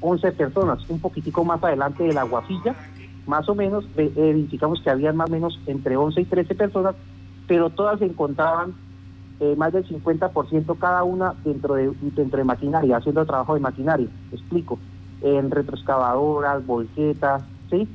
11 0.01 0.33
personas, 0.33 0.89
un 0.89 1.01
poquitico 1.01 1.45
más 1.45 1.63
adelante 1.63 2.05
de 2.05 2.13
la 2.13 2.23
guafilla, 2.23 2.75
más 3.27 3.49
o 3.49 3.55
menos, 3.55 3.85
verificamos 3.95 4.81
que 4.83 4.91
habían 4.91 5.17
más 5.17 5.29
o 5.29 5.33
menos 5.33 5.61
entre 5.67 5.97
11 5.97 6.21
y 6.21 6.25
13 6.25 6.55
personas, 6.55 6.95
pero 7.47 7.71
todas 7.71 7.99
se 7.99 8.07
encontraban 8.07 8.75
eh, 9.41 9.57
más 9.57 9.73
del 9.73 9.87
50% 9.87 10.79
cada 10.79 11.03
una 11.03 11.35
dentro 11.45 11.75
de, 11.75 11.91
dentro 12.15 12.39
de 12.39 12.45
maquinaria, 12.45 12.97
haciendo 12.97 13.27
trabajo 13.27 13.55
de 13.55 13.61
maquinaria, 13.61 14.07
explico, 14.31 14.79
en 15.23 15.51
retroexcavadoras, 15.51 16.67
volquetas, 16.67 17.43
¿sí? 17.71 17.89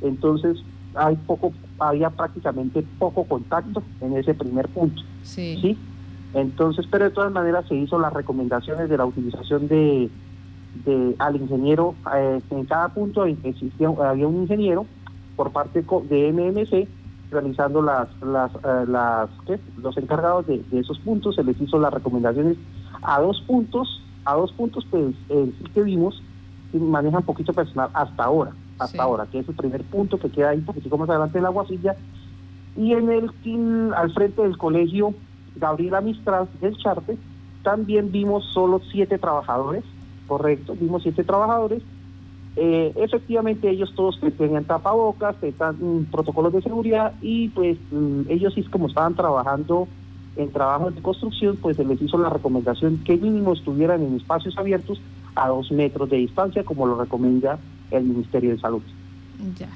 Entonces, 0.00 0.62
hay 0.94 1.16
poco, 1.16 1.52
había 1.78 2.10
prácticamente 2.10 2.84
poco 2.98 3.24
contacto 3.24 3.82
en 4.00 4.16
ese 4.16 4.34
primer 4.34 4.68
punto. 4.68 5.02
Sí. 5.22 5.78
Entonces, 6.34 6.86
pero 6.90 7.04
de 7.04 7.10
todas 7.10 7.32
maneras 7.32 7.66
se 7.68 7.74
hizo 7.74 7.98
las 7.98 8.12
recomendaciones 8.12 8.88
de 8.88 8.96
la 8.96 9.04
utilización 9.04 9.68
de, 9.68 10.10
de 10.84 11.14
al 11.18 11.36
ingeniero, 11.36 11.94
eh, 12.14 12.40
en 12.50 12.64
cada 12.66 12.88
punto 12.88 13.24
existía, 13.24 13.88
había 13.88 14.28
un 14.28 14.42
ingeniero 14.42 14.86
por 15.36 15.50
parte 15.50 15.84
de 16.08 16.32
MMC 16.32 16.88
realizando 17.30 17.82
las, 17.82 18.08
las, 18.22 18.52
eh, 18.54 18.84
las 18.88 19.30
los 19.82 19.96
encargados 19.96 20.46
de, 20.46 20.62
esos 20.72 20.98
puntos, 21.00 21.36
se 21.36 21.44
les 21.44 21.60
hizo 21.60 21.78
las 21.78 21.92
recomendaciones 21.92 22.56
a 23.02 23.20
dos 23.20 23.40
puntos, 23.46 24.02
a 24.24 24.34
dos 24.34 24.52
puntos 24.52 24.86
pues 24.90 25.14
sí 25.28 25.64
que 25.72 25.82
vimos 25.82 26.22
manejan 26.78 27.22
poquito 27.22 27.52
personal 27.52 27.90
hasta 27.92 28.24
ahora 28.24 28.52
hasta 28.80 29.02
ahora, 29.02 29.26
que 29.26 29.38
es 29.38 29.48
el 29.48 29.54
primer 29.54 29.82
punto 29.84 30.18
que 30.18 30.30
queda 30.30 30.50
ahí 30.50 30.58
un 30.58 30.64
poquitico 30.64 30.98
más 30.98 31.08
adelante 31.08 31.38
de 31.38 31.42
la 31.42 31.50
Guasilla. 31.50 31.96
Y 32.76 32.92
en 32.92 33.10
el 33.10 33.30
al 33.94 34.12
frente 34.12 34.42
del 34.42 34.56
colegio 34.56 35.14
Gabriela 35.56 36.00
Mistral 36.00 36.48
del 36.60 36.76
Charte, 36.76 37.18
también 37.62 38.10
vimos 38.10 38.44
solo 38.52 38.80
siete 38.90 39.18
trabajadores, 39.18 39.84
correcto, 40.26 40.74
vimos 40.80 41.02
siete 41.02 41.24
trabajadores. 41.24 41.82
Eh, 42.56 42.92
efectivamente 42.96 43.70
ellos 43.70 43.92
todos 43.94 44.18
tenían 44.36 44.64
tapabocas, 44.64 45.36
tenían 45.36 45.76
mm, 45.78 46.04
protocolos 46.10 46.52
de 46.52 46.62
seguridad 46.62 47.12
y 47.20 47.48
pues 47.50 47.78
mm, 47.92 48.22
ellos 48.28 48.54
sí 48.54 48.62
como 48.64 48.88
estaban 48.88 49.14
trabajando 49.14 49.86
en 50.36 50.50
trabajos 50.50 50.94
de 50.94 51.02
construcción, 51.02 51.56
pues 51.60 51.76
se 51.76 51.84
les 51.84 52.00
hizo 52.00 52.18
la 52.18 52.28
recomendación 52.28 52.98
que 53.04 53.16
mínimo 53.16 53.52
estuvieran 53.52 54.02
en 54.02 54.16
espacios 54.16 54.56
abiertos 54.56 55.00
a 55.34 55.48
dos 55.48 55.70
metros 55.70 56.10
de 56.10 56.18
distancia, 56.18 56.64
como 56.64 56.86
lo 56.86 57.00
recomienda 57.00 57.58
el 57.90 58.04
Ministerio 58.04 58.50
de 58.50 58.60
Salud. 58.60 58.82
Ya. 59.58 59.68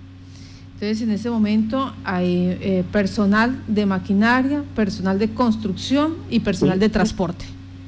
Entonces, 0.75 1.02
en 1.02 1.11
ese 1.12 1.30
momento 1.30 1.92
hay 2.04 2.58
eh, 2.61 2.84
personal 2.90 3.62
de 3.68 3.87
maquinaria, 3.87 4.64
personal 4.75 5.18
de 5.18 5.32
construcción 5.32 6.16
y 6.30 6.40
personal 6.40 6.78
de 6.78 6.88
transporte. 6.88 7.44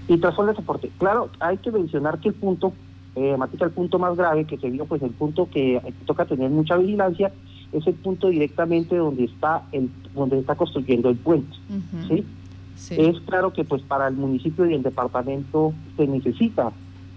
Y 0.08 0.16
transporte 0.18 0.50
de 0.50 0.54
transporte. 0.54 0.90
Claro, 0.98 1.30
hay 1.40 1.58
que 1.58 1.72
mencionar 1.72 2.18
que 2.20 2.28
el 2.28 2.34
punto, 2.34 2.72
eh, 3.16 3.36
Matica, 3.36 3.64
el 3.64 3.72
punto 3.72 3.98
más 3.98 4.16
grave 4.16 4.44
que 4.44 4.56
se 4.56 4.70
vio, 4.70 4.86
pues 4.86 5.02
el 5.02 5.10
punto 5.10 5.48
que 5.50 5.80
toca 6.06 6.26
tener 6.26 6.48
mucha 6.50 6.76
vigilancia, 6.76 7.32
es 7.72 7.86
el 7.86 7.94
punto 7.94 8.28
directamente 8.28 8.96
donde 8.96 9.24
está 9.24 9.64
el 9.72 9.90
donde 10.14 10.38
está 10.38 10.54
construyendo 10.54 11.10
el 11.10 11.16
puente. 11.16 11.54
¿sí? 12.08 12.24
Es 12.90 13.20
claro 13.20 13.52
que 13.52 13.64
pues 13.64 13.82
para 13.82 14.08
el 14.08 14.14
municipio 14.14 14.66
y 14.66 14.74
el 14.74 14.82
departamento 14.82 15.72
se 15.96 16.06
necesita 16.06 16.72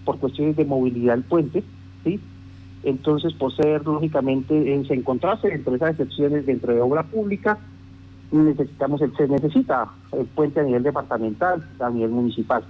por 0.10 0.18
cuestiones 0.18 0.56
de 0.56 0.66
movilidad 0.66 1.14
el 1.14 1.24
puente, 1.24 1.64
¿sí? 2.04 2.20
Entonces, 2.82 3.32
por 3.34 3.56
ser, 3.56 3.86
lógicamente, 3.86 4.74
en, 4.74 4.84
se 4.88 4.96
encontrarse 4.96 5.50
dentro 5.50 5.70
de 5.70 5.78
esas 5.78 5.92
excepciones 5.92 6.48
dentro 6.48 6.74
de 6.74 6.82
obra 6.82 7.04
pública, 7.04 7.60
necesitamos 8.32 9.04
el, 9.04 9.16
se 9.16 9.28
necesita 9.28 9.88
el 10.12 10.26
puente 10.26 10.62
a 10.62 10.64
nivel 10.64 10.82
departamental, 10.82 11.64
a 11.80 11.92
nivel 11.92 12.10
municipal. 12.10 12.64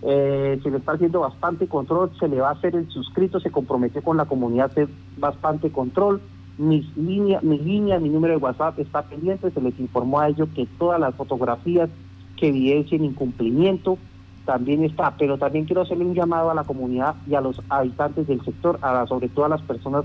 Eh, 0.00 0.58
se 0.62 0.70
le 0.70 0.78
está 0.78 0.92
haciendo 0.92 1.20
bastante 1.20 1.66
control, 1.66 2.12
se 2.18 2.28
le 2.28 2.40
va 2.40 2.48
a 2.48 2.52
hacer 2.52 2.74
el 2.74 2.88
suscrito, 2.88 3.40
se 3.40 3.50
comprometió 3.50 4.00
con 4.00 4.16
la 4.16 4.24
comunidad 4.24 4.70
a 4.70 4.72
hacer 4.72 4.88
bastante 5.18 5.70
control. 5.70 6.22
Mis 6.56 6.96
línea, 6.96 7.40
mi 7.42 7.58
línea, 7.58 7.98
mi 7.98 8.08
número 8.08 8.32
de 8.32 8.42
WhatsApp 8.42 8.78
está 8.78 9.02
pendiente, 9.02 9.50
se 9.50 9.60
les 9.60 9.78
informó 9.78 10.20
a 10.20 10.28
ellos 10.28 10.48
que 10.54 10.66
todas 10.78 10.98
las 10.98 11.14
fotografías 11.14 11.90
que 12.38 12.48
evidencien 12.48 13.04
incumplimiento 13.04 13.98
también 14.46 14.84
está, 14.84 15.14
pero 15.18 15.36
también 15.36 15.66
quiero 15.66 15.82
hacerle 15.82 16.06
un 16.06 16.14
llamado 16.14 16.50
a 16.50 16.54
la 16.54 16.64
comunidad 16.64 17.16
y 17.28 17.34
a 17.34 17.40
los 17.42 17.60
habitantes 17.68 18.26
del 18.26 18.42
sector, 18.42 18.78
a 18.80 19.06
sobre 19.06 19.28
todo 19.28 19.44
a 19.44 19.50
las 19.50 19.60
personas 19.62 20.04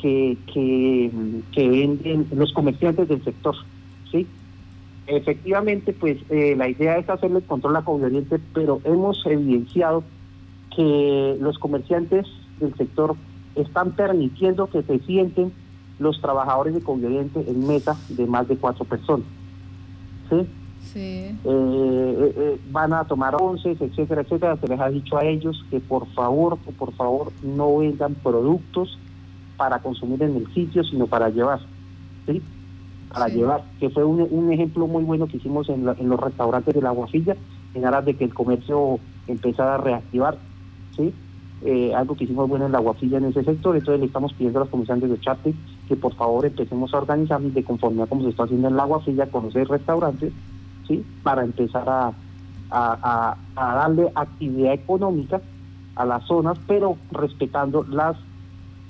que, 0.00 0.38
que, 0.52 1.10
venden, 1.68 2.28
los 2.34 2.52
comerciantes 2.52 3.08
del 3.08 3.22
sector, 3.24 3.56
¿sí? 4.10 4.26
Efectivamente, 5.08 5.92
pues 5.92 6.18
eh, 6.30 6.54
la 6.56 6.68
idea 6.68 6.96
es 6.98 7.08
hacerle 7.10 7.42
control 7.42 7.76
a 7.76 7.82
Oriente, 7.84 8.40
pero 8.54 8.80
hemos 8.84 9.24
evidenciado 9.26 10.04
que 10.74 11.36
los 11.40 11.58
comerciantes 11.58 12.26
del 12.60 12.74
sector 12.74 13.16
están 13.54 13.92
permitiendo 13.92 14.68
que 14.68 14.82
se 14.82 14.98
sienten 15.00 15.52
los 15.98 16.20
trabajadores 16.20 16.74
de 16.74 16.82
Oriente 16.84 17.44
en 17.46 17.66
mesa 17.66 17.96
de 18.08 18.26
más 18.26 18.46
de 18.48 18.56
cuatro 18.56 18.84
personas. 18.84 19.26
¿sí? 20.30 20.46
Eh, 20.98 21.34
eh, 21.44 22.32
eh, 22.36 22.60
van 22.70 22.94
a 22.94 23.04
tomar 23.04 23.36
once, 23.40 23.76
etcétera, 23.78 24.22
etcétera. 24.22 24.56
Se 24.56 24.66
les 24.66 24.80
ha 24.80 24.88
dicho 24.88 25.18
a 25.18 25.24
ellos 25.24 25.62
que 25.70 25.78
por 25.78 26.06
favor, 26.14 26.56
por 26.78 26.92
favor, 26.94 27.32
no 27.42 27.78
vendan 27.78 28.14
productos 28.14 28.98
para 29.58 29.80
consumir 29.80 30.22
en 30.22 30.36
el 30.36 30.54
sitio, 30.54 30.82
sino 30.84 31.06
para 31.06 31.28
llevar. 31.28 31.60
¿sí? 32.26 32.40
Para 33.12 33.28
llevar, 33.28 33.64
que 33.78 33.90
fue 33.90 34.04
un, 34.04 34.52
ejemplo 34.52 34.86
muy 34.86 35.04
bueno 35.04 35.26
que 35.26 35.36
hicimos 35.36 35.68
en, 35.68 35.84
los 35.84 36.20
restaurantes 36.20 36.74
de 36.74 36.82
la 36.82 36.90
Guafilla, 36.90 37.36
en 37.74 37.84
aras 37.84 38.04
de 38.04 38.14
que 38.14 38.24
el 38.24 38.34
comercio 38.34 38.98
empezara 39.26 39.74
a 39.74 39.78
reactivar. 39.78 40.38
¿sí? 40.96 41.12
algo 41.96 42.14
que 42.14 42.24
hicimos 42.24 42.48
bueno 42.48 42.66
en 42.66 42.72
la 42.72 42.78
Guafilla 42.78 43.18
en 43.18 43.24
ese 43.24 43.42
sector, 43.42 43.74
entonces 43.76 43.98
le 43.98 44.06
estamos 44.06 44.32
pidiendo 44.34 44.60
a 44.60 44.64
los 44.64 44.70
comerciantes 44.70 45.10
de 45.10 45.18
Charte 45.18 45.54
que 45.88 45.96
por 45.96 46.14
favor 46.14 46.44
empecemos 46.44 46.92
a 46.94 46.98
organizarnos 46.98 47.54
de 47.54 47.64
conformidad 47.64 48.08
como 48.08 48.22
se 48.22 48.28
está 48.28 48.44
haciendo 48.44 48.68
en 48.68 48.76
la 48.76 48.84
Guafilla, 48.84 49.26
con 49.26 49.44
los 49.44 49.54
restaurantes, 49.54 50.32
¿sí? 50.86 51.04
para 51.22 51.44
empezar 51.44 51.88
a, 51.88 52.12
a, 52.70 53.36
darle 53.56 54.10
actividad 54.14 54.74
económica 54.74 55.40
a 55.94 56.04
las 56.04 56.24
zonas, 56.26 56.58
pero 56.66 56.96
respetando 57.10 57.84
las 57.84 58.16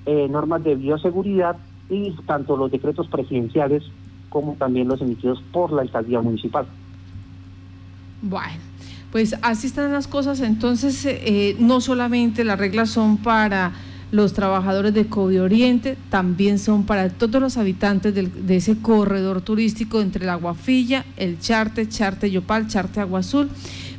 eh, 0.06 0.28
normas 0.28 0.64
de 0.64 0.74
bioseguridad 0.74 1.56
y 1.88 2.12
tanto 2.26 2.56
los 2.56 2.70
decretos 2.70 3.08
presidenciales 3.08 3.84
como 4.28 4.54
también 4.54 4.88
los 4.88 5.00
emitidos 5.00 5.42
por 5.52 5.72
la 5.72 5.82
alcaldía 5.82 6.20
municipal. 6.20 6.66
Bueno, 8.22 8.60
pues 9.12 9.36
así 9.42 9.68
están 9.68 9.92
las 9.92 10.08
cosas. 10.08 10.40
Entonces, 10.40 11.04
eh, 11.06 11.56
no 11.60 11.80
solamente 11.80 12.44
las 12.44 12.58
reglas 12.58 12.90
son 12.90 13.18
para 13.18 13.72
los 14.12 14.32
trabajadores 14.32 14.94
de 14.94 15.06
COVID 15.06 15.42
Oriente 15.42 15.96
también 16.10 16.58
son 16.58 16.84
para 16.84 17.08
todos 17.08 17.40
los 17.40 17.56
habitantes 17.56 18.14
de 18.14 18.56
ese 18.56 18.76
corredor 18.78 19.40
turístico 19.40 20.00
entre 20.00 20.24
la 20.24 20.36
Guafilla, 20.36 21.04
el 21.16 21.40
Charte, 21.40 21.88
Charte 21.88 22.30
Yopal, 22.30 22.68
Charte 22.68 23.00
Agua 23.00 23.20
Azul, 23.20 23.48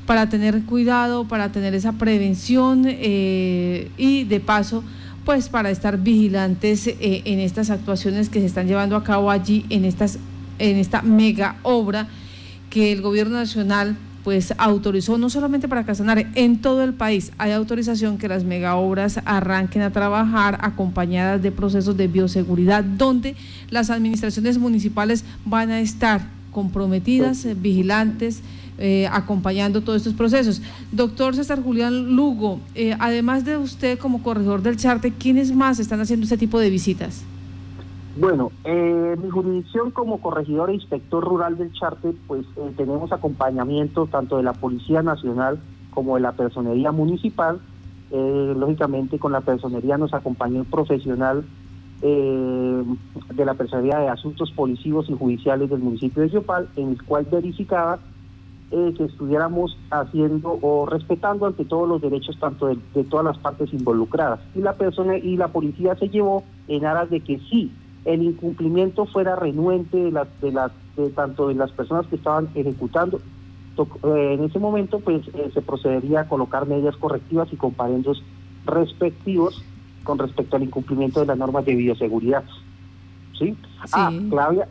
para 0.06 0.30
tener 0.30 0.64
cuidado, 0.64 1.28
para 1.28 1.52
tener 1.52 1.76
esa 1.76 1.94
prevención 1.94 2.84
eh, 2.86 3.92
y 3.98 4.24
de 4.24 4.40
paso 4.40 4.84
pues 5.26 5.50
para 5.50 5.70
estar 5.70 5.98
vigilantes 5.98 6.88
eh, 6.88 6.96
en 7.26 7.40
estas 7.42 7.70
actuaciones 7.70 8.30
que 8.30 8.40
se 8.40 8.46
están 8.46 8.66
llevando 8.66 8.96
a 8.96 9.04
cabo 9.04 9.30
allí 9.30 9.66
en 9.70 9.84
esta 9.84 11.02
mega 11.02 11.58
obra 11.64 12.08
que 12.70 12.94
el 12.94 13.02
gobierno 13.02 13.36
nacional 13.36 13.98
pues 14.28 14.54
autorizó 14.58 15.18
no 15.18 15.30
solamente 15.30 15.70
para 15.70 15.86
Casanare, 15.86 16.28
en 16.36 16.58
todo 16.60 16.84
el 16.84 16.94
país 16.94 17.32
hay 17.38 17.54
autorización 17.54 18.18
que 18.18 18.28
las 18.28 18.44
mega 18.44 18.76
obras 18.76 19.22
arranquen 19.24 19.84
a 19.84 19.94
trabajar 19.94 20.58
acompañadas 20.62 21.42
de 21.42 21.50
procesos 21.50 21.96
de 21.96 22.10
bioseguridad 22.10 22.84
donde 22.84 23.38
las 23.70 23.90
administraciones 23.90 24.58
municipales 24.58 25.24
van 25.46 25.72
a 25.72 25.80
estar 25.80 26.28
comprometidas, 26.52 27.46
eh, 27.46 27.56
vigilantes, 27.58 28.42
eh, 28.80 29.08
acompañando 29.14 29.80
todos 29.80 30.02
estos 30.02 30.14
procesos. 30.14 30.62
Doctor 30.92 31.34
César 31.34 31.64
Julián 31.64 32.14
Lugo, 32.14 32.60
eh, 32.76 32.98
además 33.00 33.46
de 33.46 33.56
usted 33.56 33.98
como 33.98 34.24
corredor 34.24 34.62
del 34.62 34.76
Charte, 34.76 35.14
¿quiénes 35.14 35.54
más 35.54 35.80
están 35.80 36.02
haciendo 36.02 36.26
este 36.26 36.38
tipo 36.38 36.60
de 36.60 36.70
visitas? 36.70 37.22
Bueno, 38.20 38.52
eh, 38.64 39.16
mi 39.22 39.30
jurisdicción 39.30 39.92
como 39.92 40.20
corregidor 40.20 40.72
e 40.72 40.74
inspector 40.74 41.24
rural 41.24 41.56
del 41.56 41.72
Charte, 41.74 42.16
pues 42.26 42.48
eh, 42.56 42.74
tenemos 42.76 43.12
acompañamiento 43.12 44.08
tanto 44.08 44.38
de 44.38 44.44
la 44.44 44.54
Policía 44.54 45.04
Nacional 45.04 45.60
como 45.92 46.16
de 46.16 46.22
la 46.22 46.32
Personería 46.32 46.92
Municipal. 46.92 47.60
Eh, 48.10 48.54
lógicamente 48.58 49.20
con 49.20 49.34
la 49.34 49.42
Personería 49.42 50.00
nos 50.00 50.16
acompañó 50.16 50.62
el 50.62 50.66
profesional 50.66 51.46
de 52.02 53.46
la 53.46 53.56
Personería 53.56 53.98
de 53.98 54.10
Asuntos 54.10 54.52
Policivos 54.52 55.10
y 55.10 55.14
Judiciales 55.14 55.70
del 55.70 55.80
municipio 55.80 56.22
de 56.22 56.30
Yopal, 56.30 56.70
en 56.76 56.90
el 56.90 57.04
cual 57.04 57.28
verificaba 57.32 57.98
que 58.70 59.04
estuviéramos 59.04 59.76
haciendo 59.90 60.60
o 60.62 60.86
respetando 60.86 61.48
ante 61.48 61.66
todos 61.66 61.90
los 61.90 62.00
derechos 62.00 62.38
tanto 62.40 62.68
de, 62.68 62.78
de 62.94 63.04
todas 63.04 63.26
las 63.26 63.38
partes 63.40 63.74
involucradas. 63.74 64.40
Y 64.54 64.60
la 64.60 64.74
persona 64.74 65.18
y 65.18 65.38
la 65.38 65.48
policía 65.48 65.96
se 65.96 66.10
llevó 66.10 66.44
en 66.68 66.86
aras 66.86 67.10
de 67.10 67.20
que 67.22 67.40
sí 67.50 67.72
el 68.08 68.24
incumplimiento 68.24 69.06
fuera 69.06 69.36
renuente 69.36 69.98
de, 69.98 70.12
las, 70.12 70.28
de, 70.40 70.54
las, 70.54 70.72
de 70.96 71.10
tanto 71.10 71.50
de 71.50 71.56
las 71.56 71.72
personas 71.72 72.08
que 72.08 72.16
estaban 72.16 72.48
ejecutando, 72.56 73.20
eh, 73.78 74.34
en 74.34 74.46
ese 74.46 74.60
momento 74.60 75.02
pues 75.02 75.28
eh, 75.34 75.52
se 75.54 75.62
procedería 75.62 76.22
a 76.22 76.30
colocar 76.30 76.66
medidas 76.66 76.96
correctivas 76.96 77.52
y 77.52 77.58
comparendos 77.58 78.24
respectivos 78.66 79.62
con 80.06 80.18
respecto 80.18 80.56
al 80.56 80.64
incumplimiento 80.64 81.20
de 81.20 81.26
las 81.26 81.38
normas 81.38 81.66
de 81.66 81.76
bioseguridad. 81.76 82.46
¿Sí? 83.38 83.58
Ah, 83.92 84.10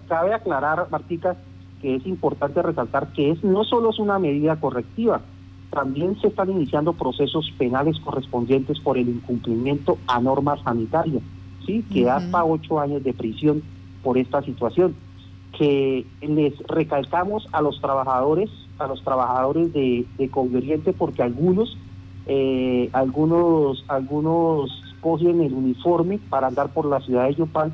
cabe, 0.08 0.34
aclarar, 0.34 0.88
Martica, 0.90 1.36
que 1.82 1.96
es 1.96 2.06
importante 2.06 2.62
resaltar 2.62 3.12
que 3.12 3.32
es 3.32 3.44
no 3.44 3.64
solo 3.64 3.90
es 3.90 3.98
una 3.98 4.18
medida 4.18 4.56
correctiva, 4.58 5.20
también 5.70 6.18
se 6.22 6.28
están 6.28 6.50
iniciando 6.50 6.94
procesos 6.94 7.52
penales 7.58 8.00
correspondientes 8.00 8.80
por 8.80 8.96
el 8.96 9.10
incumplimiento 9.10 9.98
a 10.06 10.20
normas 10.20 10.58
sanitarias, 10.62 11.22
¿sí? 11.66 11.84
que 11.92 12.08
hasta 12.08 12.44
ocho 12.44 12.80
años 12.80 13.02
de 13.02 13.12
prisión 13.12 13.62
por 14.02 14.18
esta 14.18 14.42
situación, 14.42 14.94
que 15.58 16.06
les 16.20 16.56
recalcamos 16.68 17.48
a 17.52 17.60
los 17.60 17.80
trabajadores, 17.80 18.50
a 18.78 18.86
los 18.86 19.02
trabajadores 19.02 19.72
de, 19.72 20.06
de 20.18 20.30
Oriente, 20.34 20.92
porque 20.92 21.22
algunos, 21.22 21.76
eh, 22.26 22.90
algunos, 22.92 23.84
algunos 23.88 24.70
cogen 25.00 25.40
el 25.40 25.52
uniforme 25.52 26.18
para 26.30 26.48
andar 26.48 26.68
por 26.68 26.86
la 26.86 27.00
ciudad 27.00 27.26
de 27.26 27.34
Yopal 27.34 27.72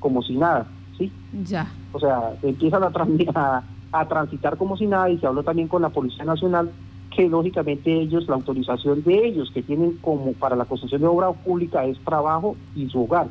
como 0.00 0.22
si 0.22 0.36
nada, 0.36 0.66
¿sí? 0.96 1.12
Ya. 1.44 1.70
O 1.92 1.98
sea, 1.98 2.34
empiezan 2.42 2.82
a, 2.84 3.62
a, 3.92 4.08
transitar 4.08 4.56
como 4.56 4.76
si 4.76 4.86
nada 4.86 5.10
y 5.10 5.18
se 5.18 5.26
habló 5.26 5.42
también 5.42 5.68
con 5.68 5.82
la 5.82 5.88
Policía 5.88 6.24
Nacional 6.24 6.70
que 7.14 7.28
lógicamente 7.28 7.92
ellos, 7.92 8.28
la 8.28 8.36
autorización 8.36 9.02
de 9.02 9.26
ellos 9.26 9.50
que 9.52 9.62
tienen 9.62 9.98
como 10.00 10.32
para 10.34 10.56
la 10.56 10.64
construcción 10.64 11.00
de 11.00 11.06
obra 11.06 11.32
pública 11.32 11.84
es 11.84 11.98
trabajo 12.00 12.56
y 12.74 12.88
su 12.88 13.04
hogar. 13.04 13.28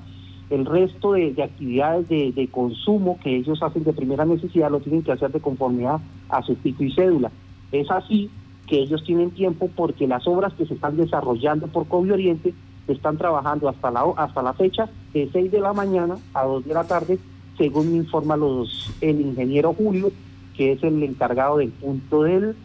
El 0.50 0.66
resto 0.66 1.14
de, 1.14 1.36
actividades 1.44 2.08
de, 2.08 2.50
consumo 2.52 3.20
que 3.22 3.36
ellos 3.36 3.62
hacen 3.62 3.84
de 3.84 3.94
primera 3.94 4.26
necesidad 4.26 4.72
lo 4.72 4.80
tienen 4.80 5.04
que 5.04 5.12
hacer 5.12 5.32
de 5.32 5.42
conformidad 5.42 6.00
a 6.30 6.42
su 6.42 6.56
pico 6.56 6.84
y 6.84 6.92
cédula. 6.92 7.32
Es 7.72 7.92
así 7.92 8.30
que 8.66 8.80
ellos 8.80 9.04
tienen 9.04 9.32
tiempo 9.32 9.70
porque 9.76 10.08
las 10.08 10.26
obras 10.28 10.54
que 10.54 10.66
se 10.66 10.74
están 10.74 10.96
desarrollando 10.98 11.68
por 11.68 11.88
COVID 11.88 12.14
Oriente 12.14 12.54
están 12.88 13.18
trabajando 13.18 13.68
hasta 13.68 13.92
la, 13.92 14.06
hasta 14.16 14.42
la 14.42 14.54
fecha 14.54 14.90
de 15.14 15.30
6 15.32 15.52
de 15.52 15.60
la 15.60 15.74
mañana 15.74 16.18
a 16.34 16.46
2 16.46 16.66
de 16.66 16.74
la 16.74 16.86
tarde, 16.86 17.20
según 17.58 17.92
me 17.92 17.98
informa 17.98 18.38
los, 18.38 18.94
el 19.02 19.20
ingeniero 19.20 19.74
Julio, 19.74 20.12
que 20.56 20.74
es 20.74 20.84
el 20.84 21.02
encargado 21.04 21.58
del 21.58 21.72
punto 21.72 22.24
del, 22.24 22.56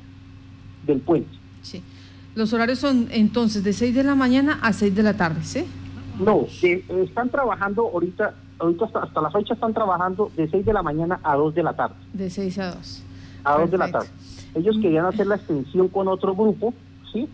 del 0.86 1.00
puente. 1.00 1.30
Sí. 1.62 1.82
Los 2.34 2.52
horarios 2.52 2.78
son 2.78 3.08
entonces 3.10 3.62
de 3.62 3.72
6 3.72 3.94
de 3.94 4.04
la 4.04 4.14
mañana 4.14 4.58
a 4.62 4.72
6 4.72 4.94
de 4.94 5.02
la 5.02 5.14
tarde, 5.14 5.44
¿sí? 5.44 5.64
No, 6.18 6.46
están 7.04 7.28
trabajando 7.30 7.88
ahorita, 7.92 8.34
ahorita 8.58 8.86
hasta, 8.94 9.20
la 9.20 9.30
fecha 9.30 9.54
están 9.54 9.74
trabajando 9.74 10.30
de 10.36 10.48
6 10.48 10.64
de 10.64 10.72
la 10.72 10.82
mañana 10.82 11.20
a 11.22 11.36
2 11.36 11.54
de 11.54 11.62
la 11.62 11.74
tarde. 11.74 11.94
De 12.12 12.30
6 12.30 12.58
a 12.58 12.74
2. 12.74 13.02
A 13.44 13.58
2 13.58 13.70
de 13.70 13.78
la 13.78 13.90
tarde. 13.90 14.08
Ellos 14.54 14.76
querían 14.80 15.06
hacer 15.06 15.26
la 15.26 15.36
extensión 15.36 15.88
con 15.88 16.08
otro 16.08 16.34
grupo, 16.34 16.74
¿sí? 17.12 17.28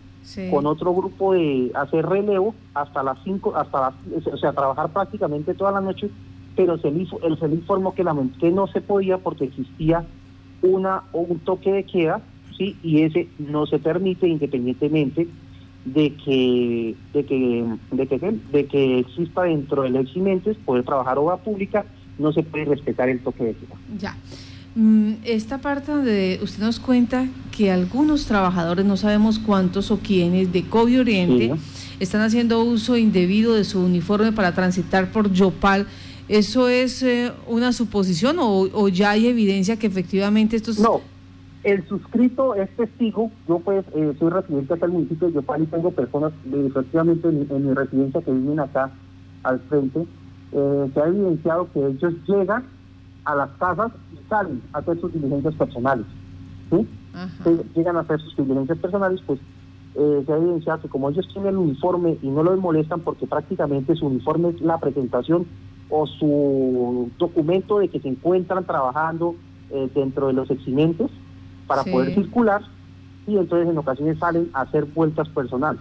con 0.51 0.65
otro 0.65 0.93
grupo 0.93 1.33
de 1.33 1.71
hacer 1.75 2.05
relevo 2.05 2.53
hasta 2.73 3.03
las 3.03 3.17
5, 3.23 3.55
hasta 3.55 3.81
las, 3.81 3.93
o 4.31 4.37
sea, 4.37 4.53
trabajar 4.53 4.89
prácticamente 4.89 5.53
toda 5.53 5.71
la 5.71 5.81
noche, 5.81 6.09
pero 6.55 6.77
se 6.77 6.91
le, 6.91 7.07
se 7.07 7.47
le 7.47 7.55
informó 7.55 7.93
que, 7.95 8.03
la, 8.03 8.15
que 8.39 8.51
no 8.51 8.67
se 8.67 8.81
podía 8.81 9.17
porque 9.17 9.45
existía 9.45 10.05
una 10.61 11.03
un 11.13 11.39
toque 11.39 11.71
de 11.71 11.83
queda, 11.83 12.21
sí, 12.59 12.75
y 12.83 13.01
ese 13.01 13.27
no 13.39 13.65
se 13.65 13.79
permite 13.79 14.27
independientemente 14.27 15.27
de 15.85 16.13
que 16.13 16.95
de 17.13 17.25
que 17.25 17.65
de 17.91 18.07
que 18.07 18.39
de 18.51 18.65
que 18.67 18.99
exista 18.99 19.43
dentro 19.43 19.81
del 19.81 19.95
eximentes 19.95 20.57
poder 20.57 20.83
trabajar 20.83 21.17
obra 21.17 21.37
pública, 21.37 21.85
no 22.19 22.31
se 22.31 22.43
puede 22.43 22.65
respetar 22.65 23.09
el 23.09 23.19
toque 23.21 23.45
de 23.45 23.53
queda. 23.53 23.75
Ya. 23.97 24.15
Mm, 24.75 25.13
esta 25.25 25.57
parte 25.57 25.91
donde 25.91 26.39
usted 26.43 26.61
nos 26.61 26.79
cuenta 26.79 27.27
que 27.55 27.71
algunos 27.71 28.25
trabajadores, 28.25 28.85
no 28.85 28.97
sabemos 28.97 29.39
cuántos 29.39 29.89
o 29.89 29.97
quiénes, 29.97 30.53
de 30.53 30.63
COVID 30.63 30.99
Oriente, 30.99 31.51
están 31.99 32.21
haciendo 32.21 32.63
uso 32.63 32.95
indebido 32.95 33.55
de 33.55 33.63
su 33.63 33.79
uniforme 33.79 34.31
para 34.31 34.53
transitar 34.53 35.11
por 35.11 35.31
Yopal. 35.33 35.87
¿Eso 36.27 36.69
es 36.69 37.01
eh, 37.01 37.31
una 37.47 37.73
suposición 37.73 38.37
o, 38.39 38.87
ya 38.89 39.11
hay 39.11 39.27
evidencia 39.27 39.77
que 39.77 39.87
efectivamente 39.87 40.55
estos... 40.55 40.77
No, 40.77 41.01
el 41.63 41.87
suscrito 41.87 42.55
es 42.55 42.69
testigo. 42.75 43.31
Yo 43.47 43.59
pues 43.59 43.85
eh, 43.93 44.13
soy 44.17 44.29
residente 44.29 44.73
acá 44.73 44.85
el 44.85 44.93
municipio 44.93 45.27
de 45.27 45.33
Yopal 45.33 45.63
y 45.63 45.65
tengo 45.67 45.91
personas 45.91 46.31
efectivamente 46.51 47.27
en, 47.27 47.67
mi 47.67 47.73
residencia 47.73 48.21
que 48.21 48.31
viven 48.31 48.59
acá 48.59 48.91
al 49.43 49.59
frente. 49.61 50.05
Eh, 50.51 50.91
se 50.93 51.01
ha 51.01 51.07
evidenciado 51.07 51.71
que 51.71 51.85
ellos 51.85 52.13
llegan 52.27 52.63
a 53.25 53.35
las 53.35 53.49
casas 53.51 53.91
y 54.13 54.29
salen 54.29 54.61
a 54.73 54.79
hacer 54.79 54.99
sus 55.01 55.13
diligencias 55.13 55.53
personales. 55.55 56.05
¿sí? 56.71 56.87
llegan 57.75 57.97
a 57.97 58.01
hacer 58.01 58.19
sus 58.21 58.37
diligencias 58.37 58.77
personales, 58.77 59.19
pues 59.25 59.39
eh, 59.95 60.23
se 60.25 60.31
ha 60.31 60.37
evidenciado 60.37 60.81
que 60.81 60.87
como 60.87 61.09
ellos 61.09 61.27
tienen 61.33 61.49
el 61.49 61.57
uniforme 61.57 62.17
y 62.21 62.29
no 62.29 62.43
los 62.43 62.59
molestan 62.59 63.01
porque 63.01 63.27
prácticamente 63.27 63.95
su 63.95 64.07
uniforme 64.07 64.49
es 64.49 64.61
la 64.61 64.77
presentación 64.77 65.45
o 65.89 66.05
su 66.05 67.09
documento 67.17 67.79
de 67.79 67.89
que 67.89 67.99
se 67.99 68.07
encuentran 68.07 68.65
trabajando 68.65 69.35
eh, 69.71 69.89
dentro 69.93 70.27
de 70.27 70.33
los 70.33 70.49
eximentes 70.51 71.09
para 71.69 71.83
poder 71.83 72.15
circular 72.15 72.63
y 73.27 73.37
entonces 73.37 73.69
en 73.69 73.77
ocasiones 73.77 74.17
salen 74.17 74.49
a 74.53 74.61
hacer 74.61 74.85
vueltas 74.85 75.29
personales. 75.29 75.79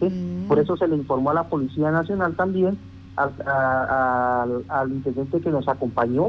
Mm. 0.00 0.46
Por 0.46 0.60
eso 0.60 0.76
se 0.76 0.86
le 0.86 0.94
informó 0.94 1.30
a 1.30 1.34
la 1.34 1.48
Policía 1.48 1.90
Nacional 1.90 2.36
también, 2.36 2.78
al, 3.16 4.64
al 4.68 4.90
intendente 4.92 5.40
que 5.40 5.50
nos 5.50 5.66
acompañó, 5.66 6.28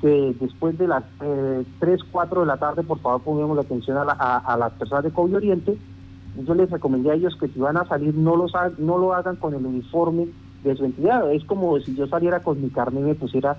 que 0.00 0.34
después 0.40 0.78
de 0.78 0.88
las 0.88 1.04
eh, 1.20 1.62
3, 1.78 2.00
4 2.10 2.40
de 2.40 2.46
la 2.46 2.56
tarde, 2.56 2.82
por 2.82 3.00
favor, 3.00 3.20
pongamos 3.20 3.54
la 3.54 3.62
atención 3.62 3.98
a, 3.98 4.38
a, 4.38 4.56
las 4.56 4.72
personas 4.72 5.04
de 5.04 5.10
COVID 5.10 5.36
Oriente. 5.36 5.76
Yo 6.42 6.54
les 6.54 6.70
recomendé 6.70 7.10
a 7.10 7.14
ellos 7.14 7.36
que 7.36 7.48
si 7.48 7.60
van 7.60 7.76
a 7.76 7.84
salir, 7.84 8.14
no, 8.14 8.34
los 8.34 8.52
no 8.78 8.96
lo 8.96 9.12
hagan 9.12 9.36
con 9.36 9.54
el 9.54 9.64
uniforme 9.64 10.28
de 10.64 10.74
su 10.74 10.86
entidad. 10.86 11.30
Es 11.30 11.44
como 11.44 11.78
si 11.80 11.94
yo 11.94 12.06
saliera 12.06 12.40
con 12.40 12.62
mi 12.62 12.70
carnet 12.70 13.02
y 13.02 13.06
me 13.08 13.14
pusiera 13.14 13.58